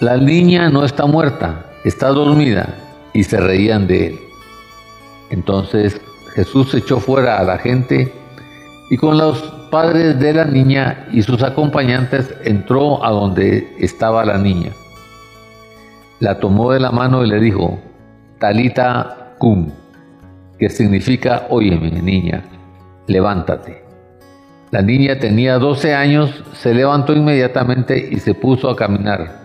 La 0.03 0.16
niña 0.16 0.68
no 0.68 0.84
está 0.84 1.07
muerta, 1.07 1.64
está 1.84 2.09
dormida, 2.09 2.74
y 3.12 3.22
se 3.22 3.38
reían 3.38 3.86
de 3.86 4.09
él. 4.09 4.18
Entonces 5.30 6.00
Jesús 6.34 6.74
echó 6.74 6.98
fuera 6.98 7.38
a 7.38 7.44
la 7.44 7.57
gente 7.57 8.12
y 8.90 8.96
con 8.96 9.16
los 9.16 9.40
padres 9.70 10.18
de 10.18 10.34
la 10.34 10.44
niña 10.44 11.07
y 11.12 11.22
sus 11.22 11.40
acompañantes 11.44 12.34
entró 12.42 13.05
a 13.05 13.12
donde 13.12 13.76
estaba 13.78 14.24
la 14.24 14.38
niña. 14.38 14.72
La 16.18 16.40
tomó 16.40 16.72
de 16.72 16.80
la 16.80 16.90
mano 16.90 17.24
y 17.24 17.28
le 17.28 17.38
dijo, 17.38 17.78
Talita 18.40 19.36
cum, 19.38 19.70
que 20.59 20.68
significa, 20.68 21.46
óyeme 21.48 21.92
niña, 21.92 22.42
levántate. 23.07 23.84
La 24.72 24.82
niña 24.82 25.20
tenía 25.20 25.59
12 25.59 25.94
años, 25.94 26.42
se 26.55 26.74
levantó 26.74 27.12
inmediatamente 27.12 28.09
y 28.11 28.18
se 28.18 28.34
puso 28.34 28.68
a 28.68 28.74
caminar. 28.74 29.41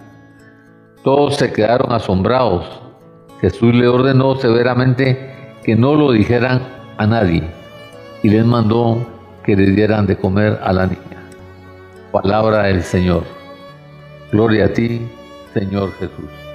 Todos 1.07 1.37
se 1.37 1.53
quedaron 1.53 1.93
asombrados. 1.93 2.65
Jesús 3.39 3.73
le 3.73 3.87
ordenó 3.87 4.35
severamente 4.35 5.33
que 5.63 5.73
no 5.73 5.95
lo 5.95 6.11
dijeran 6.11 6.61
a 6.97 7.07
nadie 7.07 7.43
y 8.23 8.29
les 8.29 8.45
mandó 8.45 9.07
que 9.41 9.55
le 9.55 9.67
dieran 9.67 10.05
de 10.05 10.17
comer 10.17 10.59
a 10.61 10.73
la 10.73 10.85
niña. 10.85 11.23
Palabra 12.11 12.63
del 12.63 12.83
Señor. 12.83 13.23
Gloria 14.33 14.65
a 14.65 14.73
ti, 14.73 14.99
Señor 15.53 15.93
Jesús. 15.93 16.46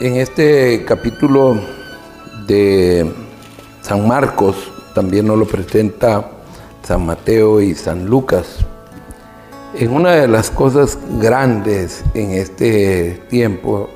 En 0.00 0.16
este 0.16 0.86
capítulo 0.86 1.60
de 2.46 3.12
San 3.82 4.08
Marcos, 4.08 4.72
también 4.94 5.26
nos 5.26 5.36
lo 5.36 5.44
presenta 5.46 6.26
San 6.82 7.04
Mateo 7.04 7.60
y 7.60 7.74
San 7.74 8.06
Lucas. 8.06 8.64
En 9.74 9.92
una 9.92 10.12
de 10.12 10.26
las 10.26 10.50
cosas 10.50 10.96
grandes 11.20 12.02
en 12.14 12.30
este 12.30 13.20
tiempo, 13.28 13.90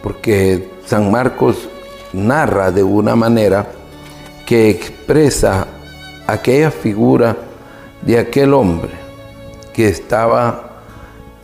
porque 0.00 0.70
San 0.86 1.10
Marcos 1.10 1.68
narra 2.12 2.70
de 2.70 2.84
una 2.84 3.16
manera 3.16 3.66
que 4.46 4.70
expresa 4.70 5.66
aquella 6.28 6.70
figura 6.70 7.36
de 8.02 8.20
aquel 8.20 8.54
hombre 8.54 8.92
que 9.72 9.88
estaba 9.88 10.82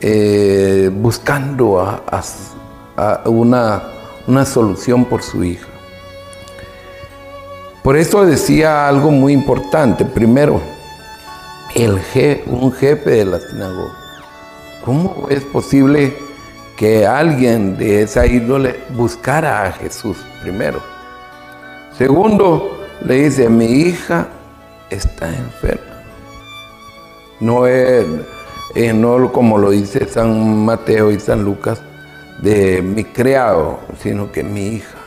eh, 0.00 0.88
buscando 0.94 1.80
a 1.80 3.22
una 3.24 3.93
una 4.26 4.44
solución 4.44 5.04
por 5.04 5.22
su 5.22 5.44
hija. 5.44 5.68
Por 7.82 7.96
eso 7.96 8.24
decía 8.24 8.88
algo 8.88 9.10
muy 9.10 9.32
importante. 9.32 10.04
Primero, 10.04 10.60
el 11.74 12.00
un 12.46 12.72
jefe 12.72 13.10
de 13.10 13.24
la 13.26 13.40
sinagoga. 13.40 13.94
¿Cómo 14.84 15.26
es 15.28 15.42
posible 15.44 16.16
que 16.76 17.06
alguien 17.06 17.76
de 17.76 18.02
esa 18.02 18.26
índole 18.26 18.80
buscara 18.96 19.66
a 19.66 19.72
Jesús 19.72 20.16
primero? 20.42 20.80
Segundo, 21.96 22.86
le 23.04 23.24
dice, 23.24 23.48
mi 23.48 23.66
hija 23.66 24.28
está 24.90 25.28
enferma. 25.28 26.02
No 27.40 27.66
es, 27.66 28.06
eh, 28.74 28.92
no 28.92 29.30
como 29.32 29.58
lo 29.58 29.70
dice 29.70 30.08
San 30.08 30.64
Mateo 30.64 31.10
y 31.10 31.20
San 31.20 31.44
Lucas, 31.44 31.82
de 32.44 32.82
mi 32.82 33.04
criado, 33.04 33.80
sino 34.02 34.30
que 34.30 34.44
mi 34.44 34.66
hija 34.66 34.98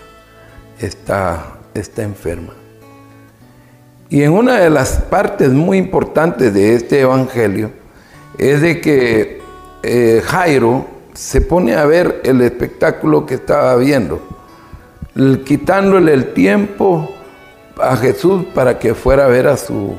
está, 0.79 1.59
está 1.75 2.01
enferma. 2.01 2.53
Y 4.09 4.23
en 4.23 4.31
una 4.31 4.59
de 4.59 4.71
las 4.71 4.93
partes 4.93 5.49
muy 5.49 5.77
importantes 5.77 6.51
de 6.51 6.73
este 6.73 7.01
evangelio 7.01 7.69
es 8.39 8.61
de 8.61 8.81
que 8.81 9.41
eh, 9.83 10.23
Jairo 10.25 10.87
se 11.13 11.41
pone 11.41 11.75
a 11.75 11.85
ver 11.85 12.21
el 12.23 12.41
espectáculo 12.41 13.27
que 13.27 13.35
estaba 13.35 13.75
viendo, 13.75 14.19
quitándole 15.45 16.13
el 16.13 16.33
tiempo 16.33 17.07
a 17.79 17.97
Jesús 17.97 18.45
para 18.55 18.79
que 18.79 18.95
fuera 18.95 19.25
a 19.25 19.27
ver 19.27 19.47
a 19.47 19.57
su, 19.57 19.93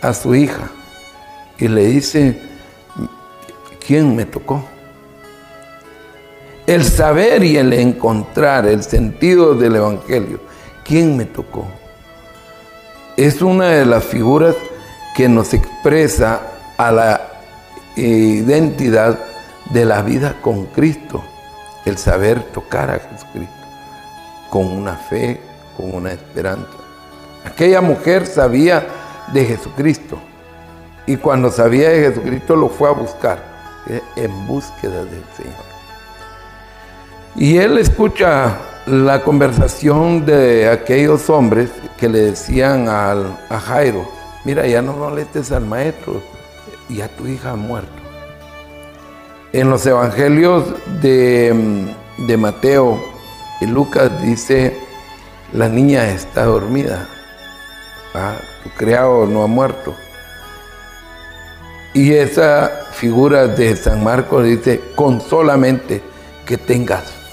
a 0.00 0.14
su 0.14 0.36
hija. 0.36 0.70
Y 1.58 1.66
le 1.66 1.86
dice, 1.86 2.40
¿quién 3.84 4.14
me 4.14 4.24
tocó? 4.24 4.64
El 6.66 6.84
saber 6.84 7.44
y 7.44 7.56
el 7.58 7.72
encontrar 7.72 8.66
el 8.66 8.82
sentido 8.82 9.54
del 9.54 9.76
Evangelio. 9.76 10.40
¿Quién 10.84 11.16
me 11.16 11.24
tocó? 11.24 11.66
Es 13.16 13.42
una 13.42 13.68
de 13.68 13.86
las 13.86 14.04
figuras 14.04 14.56
que 15.16 15.28
nos 15.28 15.54
expresa 15.54 16.40
a 16.76 16.90
la 16.90 17.20
identidad 17.96 19.18
de 19.70 19.84
la 19.84 20.02
vida 20.02 20.36
con 20.40 20.66
Cristo, 20.66 21.22
el 21.84 21.96
saber 21.96 22.42
tocar 22.52 22.90
a 22.90 22.98
Jesucristo, 22.98 23.54
con 24.50 24.66
una 24.66 24.96
fe, 24.96 25.40
con 25.76 25.94
una 25.94 26.12
esperanza. 26.12 26.66
Aquella 27.44 27.80
mujer 27.80 28.26
sabía 28.26 28.86
de 29.32 29.44
Jesucristo 29.44 30.18
y 31.06 31.16
cuando 31.16 31.50
sabía 31.50 31.90
de 31.90 32.00
Jesucristo 32.00 32.56
lo 32.56 32.68
fue 32.68 32.88
a 32.88 32.92
buscar 32.92 33.38
eh, 33.86 34.00
en 34.16 34.46
búsqueda 34.46 35.04
del 35.04 35.24
Señor. 35.36 35.73
Y 37.36 37.58
él 37.58 37.78
escucha 37.78 38.58
la 38.86 39.22
conversación 39.22 40.24
de 40.24 40.68
aquellos 40.68 41.28
hombres 41.28 41.70
que 41.98 42.08
le 42.08 42.20
decían 42.20 42.86
a 42.88 43.60
Jairo, 43.60 44.08
mira, 44.44 44.66
ya 44.66 44.82
no 44.82 44.92
molestes 44.92 45.50
al 45.50 45.64
maestro, 45.64 46.22
ya 46.88 47.08
tu 47.08 47.26
hija 47.26 47.52
ha 47.52 47.56
muerto. 47.56 47.90
En 49.52 49.70
los 49.70 49.84
evangelios 49.86 50.64
de, 51.00 51.86
de 52.18 52.36
Mateo 52.36 53.02
y 53.60 53.66
Lucas 53.66 54.10
dice, 54.22 54.76
la 55.52 55.68
niña 55.68 56.08
está 56.10 56.44
dormida, 56.44 57.08
ah, 58.14 58.36
tu 58.62 58.70
criado 58.70 59.26
no 59.26 59.42
ha 59.42 59.46
muerto. 59.48 59.94
Y 61.94 62.12
esa 62.12 62.70
figura 62.92 63.46
de 63.46 63.74
San 63.76 64.04
Marcos 64.04 64.44
dice, 64.44 64.80
con 64.94 65.20
solamente 65.20 66.02
que 66.44 66.58
tengas 66.58 67.23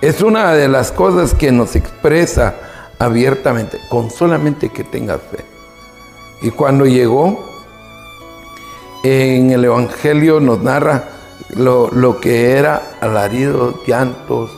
es 0.00 0.20
una 0.20 0.52
de 0.52 0.68
las 0.68 0.92
cosas 0.92 1.34
que 1.34 1.50
nos 1.52 1.74
expresa 1.74 2.54
abiertamente, 2.98 3.78
con 3.88 4.10
solamente 4.10 4.68
que 4.68 4.84
tengas 4.84 5.20
fe. 5.22 5.44
Y 6.42 6.50
cuando 6.50 6.84
llegó, 6.84 7.50
en 9.02 9.50
el 9.50 9.64
Evangelio 9.64 10.40
nos 10.40 10.60
narra 10.62 11.04
lo, 11.54 12.20
que 12.20 12.52
era 12.52 12.98
alaridos, 13.00 13.76
llantos, 13.86 14.50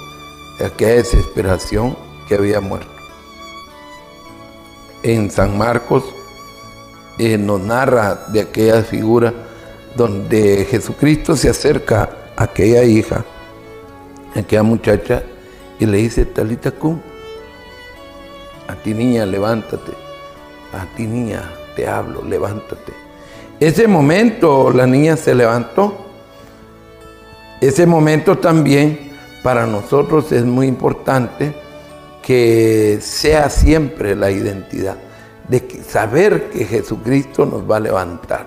aquella 0.65 0.95
desesperación 0.95 1.97
que 2.27 2.35
había 2.35 2.61
muerto. 2.61 2.91
En 5.03 5.31
San 5.31 5.57
Marcos 5.57 6.05
eh, 7.19 7.39
nos 7.39 7.61
narra 7.61 8.27
de 8.29 8.41
aquella 8.41 8.83
figura 8.83 9.33
donde 9.95 10.67
Jesucristo 10.69 11.37
se 11.37 11.51
acerca 11.51 12.11
a 12.37 12.45
aquella 12.45 12.83
hija 12.83 13.25
aquella 14.35 14.63
muchacha 14.63 15.23
y 15.79 15.87
le 15.87 15.99
dice, 15.99 16.25
Talita 16.25 16.71
cum, 16.71 17.01
a 18.69 18.75
ti 18.75 18.95
niña, 18.95 19.25
levántate, 19.25 19.93
a 20.73 20.85
ti 20.97 21.07
niña, 21.07 21.43
te 21.75 21.87
hablo, 21.87 22.23
levántate. 22.23 22.93
Ese 23.61 23.89
momento 23.89 24.71
la 24.71 24.87
niña 24.87 25.17
se 25.17 25.35
levantó. 25.35 26.07
Ese 27.61 27.87
momento 27.87 28.39
también 28.39 29.11
para 29.43 29.67
nosotros 29.67 30.31
es 30.31 30.45
muy 30.45 30.69
importante 30.69 31.55
que 32.23 32.99
sea 33.01 33.51
siempre 33.51 34.15
la 34.15 34.31
identidad, 34.31 34.97
de 35.49 35.83
saber 35.83 36.51
que 36.51 36.67
Jesucristo 36.67 37.47
nos 37.47 37.69
va 37.69 37.79
a 37.79 37.81
levantar. 37.81 38.47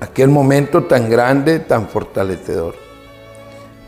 Aquel 0.00 0.28
momento 0.28 0.84
tan 0.84 1.08
grande, 1.08 1.60
tan 1.60 1.88
fortalecedor. 1.88 2.85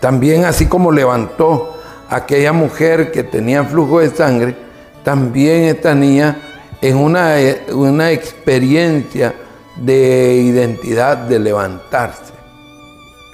También 0.01 0.45
así 0.45 0.67
como 0.67 0.93
levantó 0.93 1.77
aquella 2.09 2.53
mujer 2.53 3.11
que 3.11 3.25
tenía 3.25 3.65
flujo 3.65 4.01
de 4.01 4.11
sangre, 4.11 4.57
también 5.05 5.65
esta 5.65 5.95
niña 5.95 6.41
en 6.81 6.97
una, 6.97 7.35
una 7.73 8.13
experiencia 8.13 9.35
de 9.77 10.35
identidad, 10.35 11.17
de 11.17 11.39
levantarse. 11.39 12.33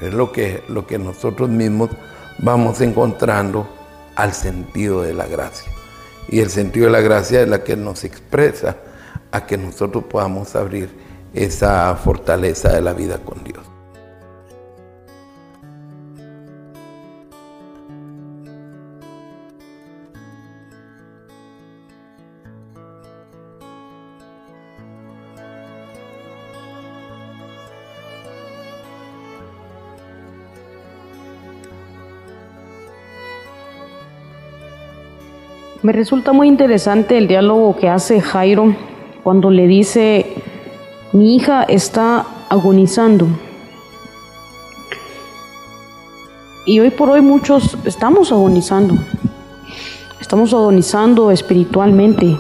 Es 0.01 0.13
lo 0.13 0.33
que, 0.33 0.63
lo 0.69 0.87
que 0.87 0.99
nosotros 0.99 1.49
mismos 1.49 1.91
vamos 2.39 2.81
encontrando 2.81 3.69
al 4.17 4.33
sentido 4.33 5.03
de 5.03 5.15
la 5.15 5.27
gracia. 5.27 5.71
Y 6.29 6.41
el 6.41 6.51
sentido 6.51 6.87
de 6.87 6.93
la 6.93 7.01
gracia 7.01 7.43
es 7.43 7.49
la 7.49 7.63
que 7.63 7.77
nos 7.77 8.05
expresa 8.05 8.77
a 9.31 9.47
que 9.47 9.59
nosotros 9.59 10.05
podamos 10.05 10.55
abrir 10.57 10.89
esa 11.35 11.95
fortaleza 11.97 12.73
de 12.73 12.81
la 12.81 12.93
vida 12.93 13.19
con 13.19 13.43
Dios. 13.45 13.74
Me 35.85 35.93
resulta 35.93 36.33
muy 36.33 36.49
interesante 36.49 37.19
el 37.19 37.29
diálogo 37.29 37.77
que 37.77 37.91
hace 37.91 38.23
Jairo 38.23 38.75
cuando 39.23 39.51
le 39.51 39.67
dice, 39.67 40.33
mi 41.13 41.37
hija 41.37 41.63
está 41.65 42.25
agonizando. 42.49 43.29
Y 46.65 46.81
hoy 46.81 46.89
por 46.89 47.11
hoy 47.11 47.21
muchos 47.21 47.77
estamos 47.85 48.33
agonizando. 48.33 48.95
Estamos 50.23 50.55
agonizando 50.55 51.31
espiritualmente. 51.31 52.35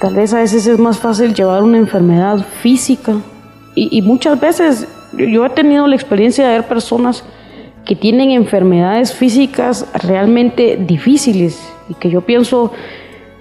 Tal 0.00 0.14
vez 0.14 0.32
a 0.34 0.38
veces 0.38 0.64
es 0.68 0.78
más 0.78 0.98
fácil 0.98 1.34
llevar 1.34 1.64
una 1.64 1.78
enfermedad 1.78 2.38
física. 2.62 3.16
Y, 3.74 3.98
y 3.98 4.02
muchas 4.02 4.38
veces 4.38 4.86
yo 5.12 5.44
he 5.44 5.50
tenido 5.50 5.88
la 5.88 5.96
experiencia 5.96 6.46
de 6.46 6.52
ver 6.52 6.68
personas 6.68 7.24
que 7.88 7.96
tienen 7.96 8.32
enfermedades 8.32 9.14
físicas 9.14 9.86
realmente 9.94 10.76
difíciles 10.76 11.58
y 11.88 11.94
que 11.94 12.10
yo 12.10 12.20
pienso 12.20 12.70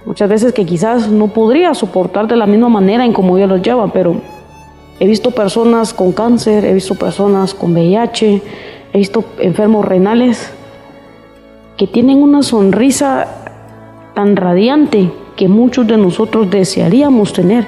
muchas 0.06 0.30
veces 0.30 0.54
que 0.54 0.66
quizás 0.66 1.10
no 1.10 1.28
podría 1.28 1.74
soportar 1.74 2.30
de 2.30 2.38
la 2.38 2.46
misma 2.46 2.70
manera 2.70 3.04
en 3.04 3.12
como 3.12 3.38
ellos 3.38 3.50
los 3.50 3.62
llevan, 3.62 3.92
pero 3.92 4.22
he 5.02 5.06
visto 5.06 5.32
personas 5.32 5.94
con 5.94 6.14
cáncer, 6.14 6.64
he 6.64 6.74
visto 6.74 6.96
personas 6.96 7.54
con 7.54 7.74
VIH, 7.74 8.42
he 8.94 8.98
visto 8.98 9.26
enfermos 9.40 9.84
renales 9.84 10.50
que 11.76 11.86
tienen 11.86 12.24
una 12.24 12.42
sonrisa 12.42 13.28
tan 14.16 14.38
radiante 14.38 15.12
que 15.36 15.50
muchos 15.50 15.86
de 15.88 15.98
nosotros 15.98 16.50
desearíamos 16.50 17.34
tener. 17.34 17.66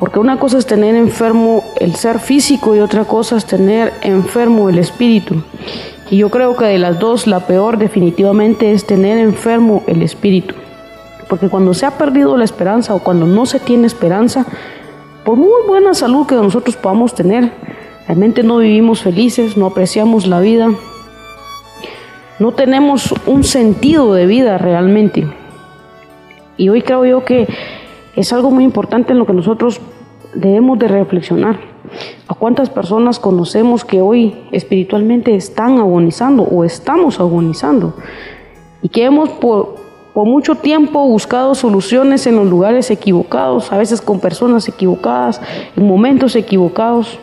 Porque 0.00 0.18
una 0.18 0.38
cosa 0.38 0.56
es 0.56 0.64
tener 0.64 0.94
enfermo 0.94 1.62
el 1.76 1.94
ser 1.94 2.20
físico 2.20 2.74
y 2.74 2.80
otra 2.80 3.04
cosa 3.04 3.36
es 3.36 3.44
tener 3.44 3.92
enfermo 4.00 4.70
el 4.70 4.78
espíritu. 4.78 5.42
Y 6.10 6.16
yo 6.16 6.30
creo 6.30 6.56
que 6.56 6.64
de 6.64 6.78
las 6.78 6.98
dos 6.98 7.26
la 7.26 7.46
peor 7.46 7.76
definitivamente 7.76 8.72
es 8.72 8.86
tener 8.86 9.18
enfermo 9.18 9.84
el 9.86 10.02
espíritu. 10.02 10.54
Porque 11.28 11.50
cuando 11.50 11.74
se 11.74 11.84
ha 11.84 11.98
perdido 11.98 12.38
la 12.38 12.44
esperanza 12.44 12.94
o 12.94 13.00
cuando 13.00 13.26
no 13.26 13.44
se 13.44 13.60
tiene 13.60 13.86
esperanza, 13.86 14.46
por 15.22 15.36
muy 15.36 15.66
buena 15.68 15.92
salud 15.92 16.26
que 16.26 16.34
nosotros 16.34 16.76
podamos 16.76 17.14
tener, 17.14 17.52
realmente 18.06 18.42
no 18.42 18.56
vivimos 18.56 19.02
felices, 19.02 19.58
no 19.58 19.66
apreciamos 19.66 20.26
la 20.26 20.40
vida, 20.40 20.70
no 22.38 22.52
tenemos 22.52 23.14
un 23.26 23.44
sentido 23.44 24.14
de 24.14 24.24
vida 24.24 24.56
realmente. 24.56 25.28
Y 26.56 26.70
hoy 26.70 26.80
creo 26.80 27.04
yo 27.04 27.22
que 27.22 27.46
es 28.20 28.32
algo 28.32 28.50
muy 28.50 28.64
importante 28.64 29.12
en 29.12 29.18
lo 29.18 29.26
que 29.26 29.32
nosotros 29.32 29.80
debemos 30.34 30.78
de 30.78 30.88
reflexionar. 30.88 31.58
¿A 32.28 32.34
cuántas 32.34 32.70
personas 32.70 33.18
conocemos 33.18 33.84
que 33.84 34.00
hoy 34.00 34.36
espiritualmente 34.52 35.34
están 35.34 35.78
agonizando 35.78 36.42
o 36.42 36.64
estamos 36.64 37.18
agonizando? 37.18 37.94
Y 38.82 38.90
que 38.90 39.04
hemos 39.04 39.30
por, 39.30 39.76
por 40.12 40.26
mucho 40.26 40.54
tiempo 40.54 41.06
buscado 41.06 41.54
soluciones 41.54 42.26
en 42.26 42.36
los 42.36 42.46
lugares 42.46 42.90
equivocados, 42.90 43.72
a 43.72 43.78
veces 43.78 44.00
con 44.00 44.20
personas 44.20 44.68
equivocadas, 44.68 45.40
en 45.74 45.86
momentos 45.86 46.36
equivocados. 46.36 47.18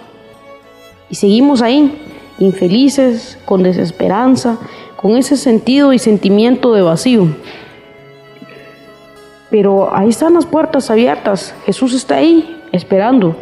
Y 1.10 1.16
seguimos 1.16 1.62
ahí, 1.62 1.96
infelices, 2.40 3.38
con 3.46 3.64
desesperanza, 3.64 4.58
con 4.96 5.16
ese 5.16 5.38
sentido 5.38 5.94
y 5.94 6.00
sentimiento 6.00 6.74
de 6.74 6.82
vacío. 6.82 7.28
Pero 9.50 9.96
ahí 9.96 10.10
están 10.10 10.34
las 10.34 10.46
puertas 10.46 10.90
abiertas. 10.90 11.54
Jesús 11.66 11.94
está 11.94 12.16
ahí 12.16 12.62
esperando. 12.72 13.36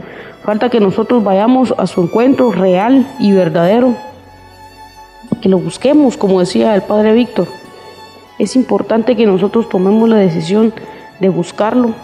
Falta 0.43 0.69
que 0.69 0.79
nosotros 0.79 1.23
vayamos 1.23 1.73
a 1.77 1.87
su 1.87 2.03
encuentro 2.03 2.51
real 2.51 3.07
y 3.19 3.31
verdadero. 3.31 3.95
Que 5.41 5.49
lo 5.49 5.57
busquemos, 5.57 6.17
como 6.17 6.39
decía 6.39 6.75
el 6.75 6.83
Padre 6.83 7.13
Víctor. 7.13 7.47
Es 8.37 8.55
importante 8.55 9.15
que 9.15 9.25
nosotros 9.25 9.67
tomemos 9.69 10.07
la 10.07 10.17
decisión 10.17 10.73
de 11.19 11.29
buscarlo. 11.29 11.95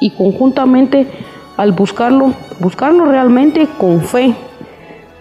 Y 0.00 0.10
conjuntamente 0.10 1.06
al 1.56 1.72
buscarlo, 1.72 2.34
buscarlo 2.58 3.06
realmente 3.06 3.66
con 3.78 4.02
fe. 4.02 4.34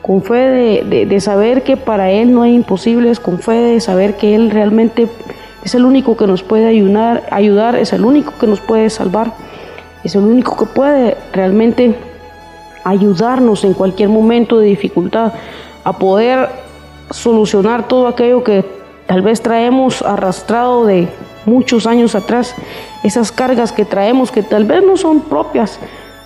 Con 0.01 0.21
fe 0.21 0.81
de, 0.83 1.05
de 1.05 1.21
saber 1.21 1.63
que 1.63 1.77
para 1.77 2.11
Él 2.11 2.33
no 2.33 2.41
hay 2.41 2.55
imposibles, 2.55 3.19
con 3.19 3.39
fe 3.39 3.53
de 3.53 3.79
saber 3.79 4.17
que 4.17 4.35
Él 4.35 4.49
realmente 4.49 5.07
es 5.63 5.75
el 5.75 5.85
único 5.85 6.15
que 6.15 6.27
nos 6.27 6.43
puede 6.43 6.67
ayudar, 7.31 7.75
es 7.75 7.93
el 7.93 8.05
único 8.05 8.33
que 8.39 8.47
nos 8.47 8.61
puede 8.61 8.89
salvar, 8.89 9.33
es 10.03 10.15
el 10.15 10.23
único 10.23 10.57
que 10.57 10.65
puede 10.65 11.17
realmente 11.33 11.95
ayudarnos 12.83 13.63
en 13.63 13.73
cualquier 13.73 14.09
momento 14.09 14.59
de 14.59 14.67
dificultad 14.67 15.33
a 15.83 15.93
poder 15.93 16.49
solucionar 17.11 17.87
todo 17.87 18.07
aquello 18.07 18.43
que 18.43 18.63
tal 19.07 19.21
vez 19.21 19.41
traemos 19.41 20.01
arrastrado 20.01 20.85
de 20.85 21.07
muchos 21.45 21.87
años 21.87 22.15
atrás, 22.15 22.55
esas 23.03 23.31
cargas 23.31 23.71
que 23.71 23.85
traemos 23.85 24.31
que 24.31 24.43
tal 24.43 24.65
vez 24.65 24.83
no 24.83 24.97
son 24.97 25.21
propias, 25.21 25.79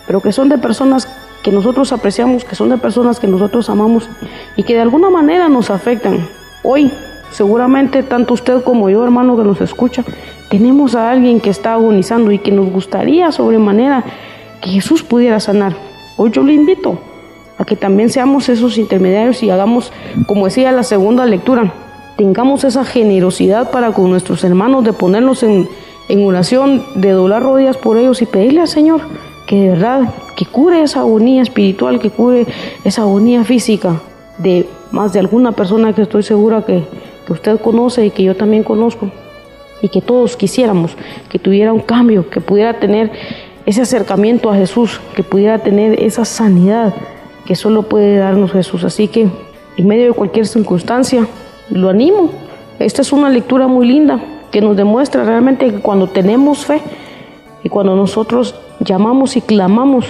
pero 0.05 0.21
que 0.21 0.31
son 0.31 0.49
de 0.49 0.57
personas 0.57 1.07
que 1.43 1.51
nosotros 1.51 1.91
apreciamos, 1.91 2.43
que 2.43 2.55
son 2.55 2.69
de 2.69 2.77
personas 2.77 3.19
que 3.19 3.27
nosotros 3.27 3.69
amamos 3.69 4.09
y 4.55 4.63
que 4.63 4.73
de 4.73 4.81
alguna 4.81 5.09
manera 5.09 5.49
nos 5.49 5.69
afectan. 5.69 6.27
Hoy 6.63 6.91
Seguramente 7.33 8.03
tanto 8.03 8.35
usted 8.35 8.61
como 8.63 8.89
yo, 8.89 9.03
hermano 9.03 9.35
que 9.35 9.43
nos 9.43 9.59
escucha, 9.59 10.05
tenemos 10.49 10.95
a 10.95 11.09
alguien 11.09 11.39
que 11.39 11.49
está 11.49 11.73
agonizando 11.73 12.31
y 12.31 12.37
que 12.37 12.51
nos 12.51 12.71
gustaría 12.71 13.31
sobremanera 13.31 14.03
que 14.61 14.69
Jesús 14.69 15.03
pudiera 15.03 15.39
sanar. 15.39 15.75
Hoy 16.15 16.29
yo 16.31 16.43
le 16.43 16.53
invito 16.53 16.99
a 17.57 17.65
que 17.65 17.75
también 17.75 18.09
seamos 18.09 18.49
esos 18.49 18.77
intermediarios 18.77 19.41
y 19.41 19.49
hagamos, 19.49 19.91
como 20.27 20.45
decía 20.45 20.71
la 20.71 20.83
segunda 20.83 21.25
lectura, 21.25 21.73
tengamos 22.17 22.63
esa 22.63 22.85
generosidad 22.85 23.71
para 23.71 23.91
con 23.91 24.11
nuestros 24.11 24.43
hermanos 24.43 24.83
de 24.83 24.93
ponernos 24.93 25.41
en, 25.41 25.67
en 26.09 26.25
oración, 26.25 26.83
de 26.95 27.11
doblar 27.11 27.41
rodillas 27.41 27.77
por 27.77 27.97
ellos 27.97 28.21
y 28.21 28.27
pedirle 28.27 28.61
al 28.61 28.67
Señor 28.67 29.01
que 29.47 29.59
de 29.59 29.69
verdad, 29.69 30.13
que 30.35 30.45
cure 30.45 30.81
esa 30.81 30.99
agonía 30.99 31.41
espiritual, 31.41 31.99
que 31.99 32.09
cure 32.09 32.45
esa 32.83 33.01
agonía 33.01 33.43
física 33.43 34.01
de 34.37 34.67
más 34.91 35.13
de 35.13 35.19
alguna 35.19 35.51
persona 35.51 35.93
que 35.93 36.03
estoy 36.03 36.23
segura 36.23 36.63
que 36.63 36.83
que 37.25 37.33
usted 37.33 37.59
conoce 37.59 38.05
y 38.05 38.11
que 38.11 38.23
yo 38.23 38.35
también 38.35 38.63
conozco, 38.63 39.09
y 39.81 39.89
que 39.89 40.01
todos 40.01 40.37
quisiéramos 40.37 40.95
que 41.29 41.39
tuviera 41.39 41.73
un 41.73 41.81
cambio, 41.81 42.29
que 42.29 42.41
pudiera 42.41 42.79
tener 42.79 43.11
ese 43.65 43.81
acercamiento 43.81 44.49
a 44.49 44.55
Jesús, 44.55 44.99
que 45.15 45.23
pudiera 45.23 45.59
tener 45.59 46.01
esa 46.01 46.25
sanidad 46.25 46.93
que 47.45 47.55
solo 47.55 47.83
puede 47.83 48.17
darnos 48.17 48.51
Jesús. 48.51 48.83
Así 48.83 49.07
que 49.07 49.27
en 49.77 49.87
medio 49.87 50.05
de 50.07 50.13
cualquier 50.13 50.47
circunstancia, 50.47 51.27
lo 51.69 51.89
animo. 51.89 52.29
Esta 52.79 53.01
es 53.01 53.11
una 53.11 53.29
lectura 53.29 53.67
muy 53.67 53.87
linda 53.87 54.19
que 54.51 54.61
nos 54.61 54.77
demuestra 54.77 55.23
realmente 55.23 55.71
que 55.71 55.79
cuando 55.79 56.07
tenemos 56.07 56.65
fe 56.65 56.81
y 57.63 57.69
cuando 57.69 57.95
nosotros 57.95 58.55
llamamos 58.79 59.35
y 59.35 59.41
clamamos, 59.41 60.05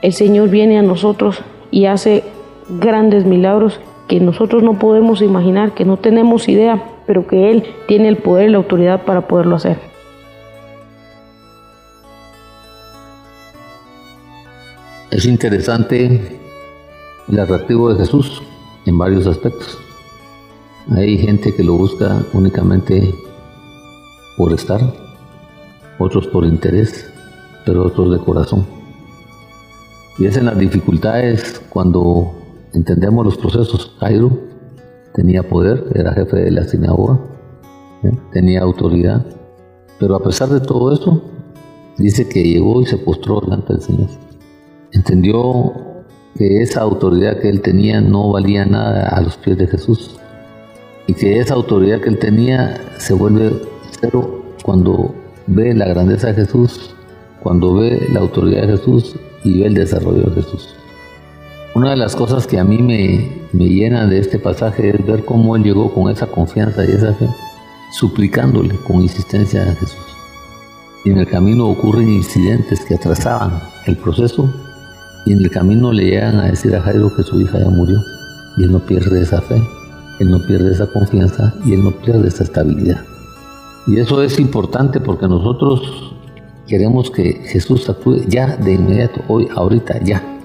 el 0.00 0.12
Señor 0.12 0.48
viene 0.48 0.78
a 0.78 0.82
nosotros 0.82 1.40
y 1.70 1.86
hace 1.86 2.24
grandes 2.68 3.24
milagros 3.24 3.80
que 4.08 4.20
nosotros 4.20 4.62
no 4.62 4.78
podemos 4.78 5.20
imaginar, 5.20 5.74
que 5.74 5.84
no 5.84 5.98
tenemos 5.98 6.48
idea, 6.48 6.82
pero 7.06 7.26
que 7.26 7.50
Él 7.50 7.64
tiene 7.86 8.08
el 8.08 8.16
poder 8.16 8.48
y 8.48 8.52
la 8.52 8.58
autoridad 8.58 9.04
para 9.04 9.28
poderlo 9.28 9.56
hacer. 9.56 9.78
Es 15.10 15.26
interesante 15.26 16.38
el 17.28 17.40
atractivo 17.40 17.92
de 17.92 17.98
Jesús 17.98 18.42
en 18.86 18.96
varios 18.96 19.26
aspectos. 19.26 19.78
Hay 20.90 21.18
gente 21.18 21.54
que 21.54 21.62
lo 21.62 21.74
busca 21.74 22.24
únicamente 22.32 23.14
por 24.38 24.52
estar, 24.54 24.80
otros 25.98 26.26
por 26.28 26.44
interés, 26.44 27.12
pero 27.66 27.84
otros 27.84 28.10
de 28.12 28.24
corazón. 28.24 28.66
Y 30.18 30.26
es 30.26 30.36
en 30.36 30.46
las 30.46 30.58
dificultades 30.58 31.60
cuando 31.68 32.37
entendemos 32.74 33.24
los 33.24 33.36
procesos. 33.36 33.96
Jairo 33.98 34.38
tenía 35.14 35.42
poder, 35.42 35.84
era 35.94 36.12
jefe 36.12 36.36
de 36.36 36.50
la 36.50 36.64
sinagoga, 36.64 37.18
tenía 38.32 38.62
autoridad, 38.62 39.24
pero 39.98 40.14
a 40.14 40.22
pesar 40.22 40.48
de 40.48 40.60
todo 40.60 40.92
eso, 40.92 41.22
dice 41.96 42.28
que 42.28 42.42
llegó 42.42 42.80
y 42.80 42.86
se 42.86 42.98
postró 42.98 43.40
delante 43.40 43.72
del 43.72 43.82
Señor. 43.82 44.08
Entendió 44.92 45.72
que 46.36 46.62
esa 46.62 46.82
autoridad 46.82 47.38
que 47.38 47.48
él 47.48 47.60
tenía 47.60 48.00
no 48.00 48.30
valía 48.30 48.64
nada 48.64 49.08
a 49.08 49.20
los 49.20 49.36
pies 49.36 49.58
de 49.58 49.66
Jesús 49.66 50.18
y 51.06 51.14
que 51.14 51.38
esa 51.38 51.54
autoridad 51.54 52.00
que 52.00 52.10
él 52.10 52.18
tenía 52.18 52.80
se 52.98 53.14
vuelve 53.14 53.60
cero 54.00 54.44
cuando 54.62 55.14
ve 55.46 55.74
la 55.74 55.88
grandeza 55.88 56.28
de 56.28 56.34
Jesús, 56.34 56.94
cuando 57.42 57.74
ve 57.74 58.06
la 58.12 58.20
autoridad 58.20 58.62
de 58.62 58.76
Jesús 58.76 59.16
y 59.42 59.60
ve 59.60 59.66
el 59.66 59.74
desarrollo 59.74 60.24
de 60.24 60.42
Jesús. 60.42 60.74
Una 61.78 61.90
de 61.90 61.96
las 61.96 62.16
cosas 62.16 62.48
que 62.48 62.58
a 62.58 62.64
mí 62.64 62.78
me, 62.78 63.46
me 63.52 63.68
llena 63.68 64.08
de 64.08 64.18
este 64.18 64.40
pasaje 64.40 64.90
es 64.90 65.06
ver 65.06 65.24
cómo 65.24 65.54
él 65.54 65.62
llegó 65.62 65.94
con 65.94 66.10
esa 66.10 66.26
confianza 66.26 66.84
y 66.84 66.90
esa 66.90 67.14
fe, 67.14 67.28
suplicándole 67.92 68.74
con 68.84 69.00
insistencia 69.00 69.62
a 69.62 69.74
Jesús. 69.76 70.04
Y 71.04 71.10
en 71.10 71.18
el 71.18 71.28
camino 71.28 71.68
ocurren 71.68 72.08
incidentes 72.08 72.84
que 72.84 72.96
atrasaban 72.96 73.60
el 73.86 73.96
proceso 73.96 74.52
y 75.24 75.34
en 75.34 75.38
el 75.38 75.52
camino 75.52 75.92
le 75.92 76.06
llegan 76.06 76.40
a 76.40 76.46
decir 76.46 76.74
a 76.74 76.80
Jairo 76.80 77.14
que 77.14 77.22
su 77.22 77.40
hija 77.40 77.60
ya 77.60 77.70
murió 77.70 78.00
y 78.56 78.64
él 78.64 78.72
no 78.72 78.80
pierde 78.80 79.22
esa 79.22 79.40
fe, 79.40 79.62
él 80.18 80.32
no 80.32 80.44
pierde 80.48 80.72
esa 80.72 80.88
confianza 80.88 81.54
y 81.64 81.74
él 81.74 81.84
no 81.84 81.92
pierde 81.92 82.26
esa 82.26 82.42
estabilidad. 82.42 83.04
Y 83.86 84.00
eso 84.00 84.20
es 84.20 84.40
importante 84.40 84.98
porque 84.98 85.28
nosotros 85.28 86.12
queremos 86.66 87.08
que 87.12 87.34
Jesús 87.34 87.88
actúe 87.88 88.24
ya 88.26 88.56
de 88.56 88.72
inmediato, 88.72 89.20
hoy, 89.28 89.46
ahorita, 89.54 90.02
ya. 90.02 90.37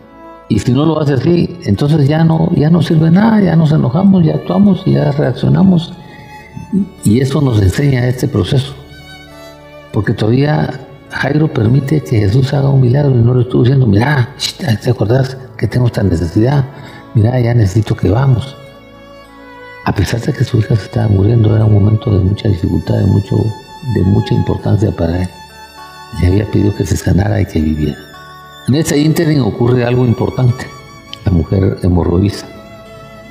Y 0.54 0.60
si 0.60 0.72
no 0.72 0.86
lo 0.86 1.02
hace 1.02 1.14
así, 1.14 1.58
entonces 1.64 2.08
ya 2.08 2.24
no, 2.24 2.52
ya 2.56 2.70
no 2.70 2.84
sirve 2.84 3.10
nada, 3.10 3.42
ya 3.42 3.56
nos 3.56 3.72
enojamos, 3.72 4.24
ya 4.24 4.36
actuamos, 4.36 4.86
ya 4.86 5.12
reaccionamos. 5.12 5.96
Y 7.04 7.22
eso 7.22 7.42
nos 7.42 7.60
enseña 7.60 8.08
este 8.08 8.28
proceso. 8.28 8.76
Porque 9.92 10.14
todavía 10.14 10.70
Jairo 11.10 11.52
permite 11.52 12.02
que 12.02 12.20
Jesús 12.20 12.54
haga 12.54 12.70
un 12.70 12.82
milagro 12.82 13.18
y 13.18 13.24
no 13.24 13.34
le 13.34 13.42
estuvo 13.42 13.64
diciendo, 13.64 13.88
mira, 13.88 14.30
¿te 14.84 14.92
acordás 14.92 15.36
que 15.58 15.68
tengo 15.68 15.88
esta 15.88 16.04
necesidad? 16.04 16.66
Mira, 17.16 17.40
ya 17.40 17.56
necesito 17.56 17.96
que 17.96 18.12
vamos. 18.12 18.56
A 19.86 19.96
pesar 19.96 20.22
de 20.22 20.34
que 20.34 20.44
su 20.44 20.60
hija 20.60 20.76
se 20.76 20.84
estaba 20.84 21.08
muriendo, 21.08 21.56
era 21.56 21.66
un 21.66 21.74
momento 21.74 22.16
de 22.16 22.24
mucha 22.26 22.48
dificultad, 22.48 23.00
de, 23.00 23.08
mucho, 23.08 23.38
de 23.96 24.02
mucha 24.04 24.36
importancia 24.36 24.92
para 24.92 25.24
él. 25.24 25.30
Le 26.22 26.28
había 26.28 26.46
pedido 26.46 26.76
que 26.76 26.86
se 26.86 26.96
sanara 26.96 27.42
y 27.42 27.46
que 27.48 27.60
viviera. 27.60 28.13
En 28.66 28.76
ese 28.76 28.98
ínterin 28.98 29.42
ocurre 29.42 29.84
algo 29.84 30.06
importante. 30.06 30.68
La 31.26 31.34
mujer 31.34 31.80
hemorroiza, 31.84 32.48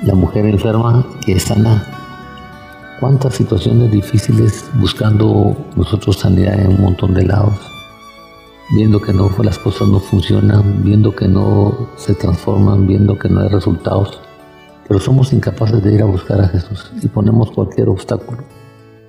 la 0.03 0.13
mujer 0.13 0.45
enferma 0.45 1.07
que 1.25 1.31
es 1.33 1.43
sana. 1.43 1.83
¿Cuántas 2.99 3.33
situaciones 3.33 3.91
difíciles 3.91 4.63
buscando 4.75 5.57
nosotros 5.75 6.19
sanidad 6.19 6.59
en 6.59 6.67
un 6.67 6.81
montón 6.81 7.15
de 7.15 7.25
lados? 7.25 7.59
Viendo 8.75 9.01
que 9.01 9.11
no, 9.11 9.31
las 9.41 9.57
cosas 9.57 9.87
no 9.87 9.99
funcionan, 9.99 10.83
viendo 10.83 11.15
que 11.15 11.27
no 11.27 11.89
se 11.97 12.13
transforman, 12.13 12.85
viendo 12.85 13.17
que 13.17 13.27
no 13.27 13.41
hay 13.41 13.49
resultados. 13.49 14.21
Pero 14.87 14.99
somos 14.99 15.33
incapaces 15.33 15.83
de 15.83 15.95
ir 15.95 16.03
a 16.03 16.05
buscar 16.05 16.41
a 16.41 16.47
Jesús 16.47 16.91
y 17.01 17.07
ponemos 17.07 17.49
cualquier 17.49 17.89
obstáculo 17.89 18.43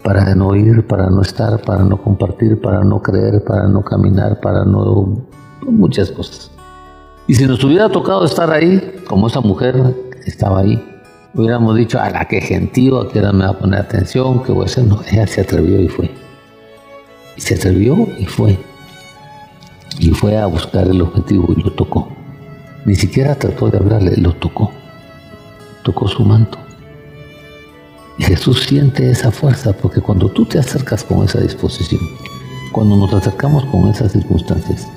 para 0.03 0.35
no 0.35 0.57
ir, 0.57 0.87
para 0.87 1.11
no 1.11 1.21
estar, 1.21 1.61
para 1.61 1.85
no 1.85 1.99
compartir, 1.99 2.63
para 2.63 2.83
no 2.83 3.03
creer, 3.03 3.45
para 3.45 3.69
no 3.69 3.83
caminar, 3.85 4.41
para 4.41 4.65
no 4.65 5.27
muchas 5.71 6.11
cosas. 6.11 6.51
Y 7.27 7.35
si 7.35 7.47
nos 7.47 7.63
hubiera 7.65 7.89
tocado 7.89 8.25
estar 8.25 8.51
ahí, 8.51 9.01
como 9.07 9.29
esa 9.29 9.41
mujer 9.41 9.95
estaba 10.27 10.61
ahí, 10.61 10.83
hubiéramos 11.35 11.77
dicho, 11.77 11.99
a 11.99 12.11
la 12.11 12.27
que 12.27 12.41
gentío, 12.41 13.01
a 13.01 13.09
que 13.09 13.21
me 13.21 13.45
va 13.45 13.51
a 13.51 13.59
poner 13.59 13.81
atención, 13.81 14.43
que 14.43 14.53
voy 14.53 14.65
a 14.65 14.67
hacer. 14.67 14.85
No, 14.85 15.01
ella 15.11 15.27
se 15.27 15.41
atrevió 15.41 15.81
y 15.81 15.89
fue. 15.89 16.11
Y 17.37 17.41
se 17.41 17.55
atrevió 17.55 18.09
y 18.19 18.27
fue. 18.27 18.59
Y 19.99 20.11
fue 20.11 20.37
a 20.37 20.47
buscar 20.47 20.87
el 20.87 21.01
objetivo 21.01 21.55
y 21.57 21.63
lo 21.63 21.73
tocó. 21.73 22.09
Ni 22.85 22.95
siquiera 22.95 23.35
trató 23.35 23.71
de 23.71 23.79
hablarle, 23.79 24.17
lo 24.17 24.33
tocó. 24.35 24.71
Tocó 25.83 26.09
su 26.09 26.25
manto. 26.25 26.59
Y 28.19 28.25
Jesús 28.25 28.65
siente 28.65 29.11
esa 29.11 29.31
fuerza 29.31 29.73
porque 29.73 30.01
cuando 30.01 30.29
tú 30.29 30.45
te 30.45 30.59
acercas 30.59 31.03
con 31.03 31.25
esa 31.25 31.41
disposición, 31.41 32.01
cuando 32.71 32.97
nos 32.97 33.13
acercamos 33.13 33.65
con 33.67 33.89
esas 33.89 34.13
circunstancias, 34.13 34.89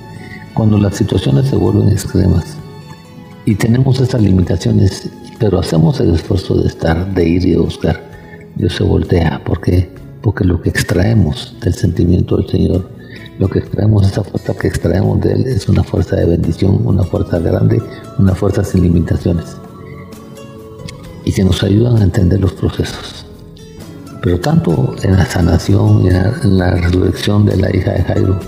cuando 0.58 0.80
las 0.80 0.96
situaciones 0.96 1.50
se 1.50 1.56
vuelven 1.56 1.90
extremas 1.90 2.58
y 3.46 3.54
tenemos 3.54 4.02
esas 4.02 4.20
limitaciones, 4.20 5.08
pero 5.40 5.60
hacemos 5.60 6.00
el 6.00 6.16
esfuerzo 6.16 6.56
de 6.56 6.68
estar, 6.68 7.14
de 7.14 7.30
ir 7.30 7.46
y 7.46 7.52
de 7.52 7.60
buscar, 7.60 8.02
Dios 8.56 8.74
se 8.74 8.84
voltea. 8.84 9.40
¿Por 9.46 9.62
qué? 9.62 9.88
Porque 10.24 10.44
lo 10.46 10.60
que 10.60 10.70
extraemos 10.70 11.56
del 11.62 11.76
sentimiento 11.76 12.38
del 12.38 12.48
Señor, 12.48 12.90
lo 13.38 13.48
que 13.48 13.60
extraemos, 13.60 14.08
esa 14.08 14.24
fuerza 14.24 14.56
que 14.56 14.68
extraemos 14.68 15.22
de 15.22 15.34
Él, 15.34 15.46
es 15.46 15.70
una 15.70 15.84
fuerza 15.84 16.16
de 16.16 16.26
bendición, 16.26 16.82
una 16.84 17.04
fuerza 17.04 17.38
grande, 17.38 17.80
una 18.18 18.34
fuerza 18.34 18.64
sin 18.64 18.82
limitaciones 18.82 19.56
y 21.24 21.34
que 21.34 21.44
nos 21.44 21.62
ayudan 21.62 21.98
a 21.98 22.04
entender 22.04 22.40
los 22.40 22.54
procesos. 22.54 23.28
Pero 24.24 24.40
tanto 24.40 24.96
en 25.04 25.18
la 25.18 25.26
sanación 25.26 26.08
en 26.08 26.58
la, 26.58 26.72
resurrección 26.72 27.46
de 27.46 27.58
la 27.58 27.76
hija 27.76 27.92
de 27.92 28.02
Jairo, 28.02 28.40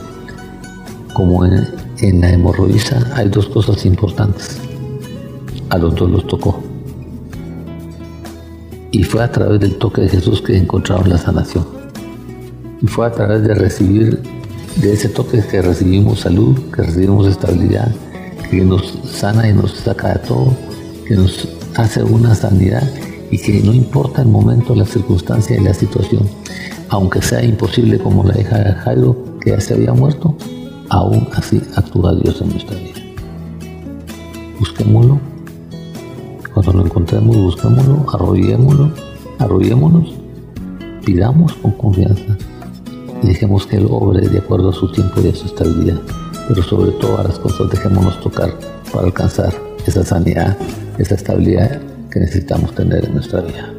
como 1.13 1.45
en, 1.45 1.67
en 2.01 2.21
la 2.21 2.31
hemorroísa 2.31 3.11
hay 3.13 3.29
dos 3.29 3.47
cosas 3.47 3.85
importantes. 3.85 4.59
A 5.69 5.77
los 5.77 5.95
dos 5.95 6.09
los 6.09 6.27
tocó. 6.27 6.61
Y 8.91 9.03
fue 9.03 9.23
a 9.23 9.31
través 9.31 9.59
del 9.59 9.77
toque 9.77 10.01
de 10.01 10.09
Jesús 10.09 10.41
que 10.41 10.57
encontraron 10.57 11.09
la 11.09 11.17
sanación. 11.17 11.65
Y 12.81 12.87
fue 12.87 13.05
a 13.05 13.11
través 13.11 13.43
de 13.43 13.53
recibir, 13.53 14.21
de 14.77 14.93
ese 14.93 15.09
toque 15.09 15.43
que 15.43 15.61
recibimos 15.61 16.21
salud, 16.21 16.57
que 16.73 16.83
recibimos 16.83 17.27
estabilidad, 17.27 17.93
que 18.49 18.63
nos 18.63 18.97
sana 19.05 19.49
y 19.49 19.53
nos 19.53 19.71
saca 19.71 20.13
de 20.13 20.19
todo, 20.19 20.53
que 21.05 21.15
nos 21.15 21.47
hace 21.75 22.01
una 22.03 22.33
sanidad 22.33 22.89
y 23.29 23.37
que 23.37 23.61
no 23.61 23.73
importa 23.73 24.21
el 24.21 24.29
momento, 24.29 24.73
la 24.73 24.85
circunstancia 24.85 25.57
y 25.57 25.63
la 25.63 25.73
situación, 25.73 26.27
aunque 26.87 27.21
sea 27.21 27.43
imposible 27.43 27.99
como 27.99 28.23
la 28.23 28.39
hija 28.39 28.57
de 28.57 28.73
Jairo 28.73 29.15
que 29.41 29.51
ya 29.51 29.61
se 29.61 29.75
había 29.75 29.93
muerto, 29.93 30.35
aún 30.89 31.27
así 31.33 31.61
actúa 31.75 32.13
Dios 32.15 32.41
en 32.41 32.49
nuestra 32.49 32.77
vida. 32.77 32.99
Busquémoslo. 34.59 35.19
Cuando 36.53 36.73
lo 36.73 36.85
encontremos, 36.85 37.37
busquémoslo, 37.37 38.05
arrollémoslo, 38.11 38.91
arrollémonos, 39.37 40.13
pidamos 41.05 41.53
con 41.53 41.71
confianza 41.73 42.37
y 43.23 43.27
dejemos 43.27 43.65
que 43.65 43.77
Él 43.77 43.87
obre 43.89 44.27
de 44.27 44.39
acuerdo 44.39 44.69
a 44.69 44.73
su 44.73 44.91
tiempo 44.91 45.21
y 45.21 45.29
a 45.29 45.35
su 45.35 45.45
estabilidad. 45.45 45.99
Pero 46.47 46.63
sobre 46.63 46.91
todo 46.93 47.19
a 47.19 47.23
las 47.23 47.39
cosas 47.39 47.69
dejémonos 47.69 48.19
tocar 48.21 48.51
para 48.91 49.05
alcanzar 49.05 49.53
esa 49.85 50.03
sanidad, 50.03 50.57
esa 50.97 51.15
estabilidad 51.15 51.79
que 52.11 52.19
necesitamos 52.19 52.73
tener 52.73 53.05
en 53.05 53.13
nuestra 53.13 53.41
vida. 53.41 53.78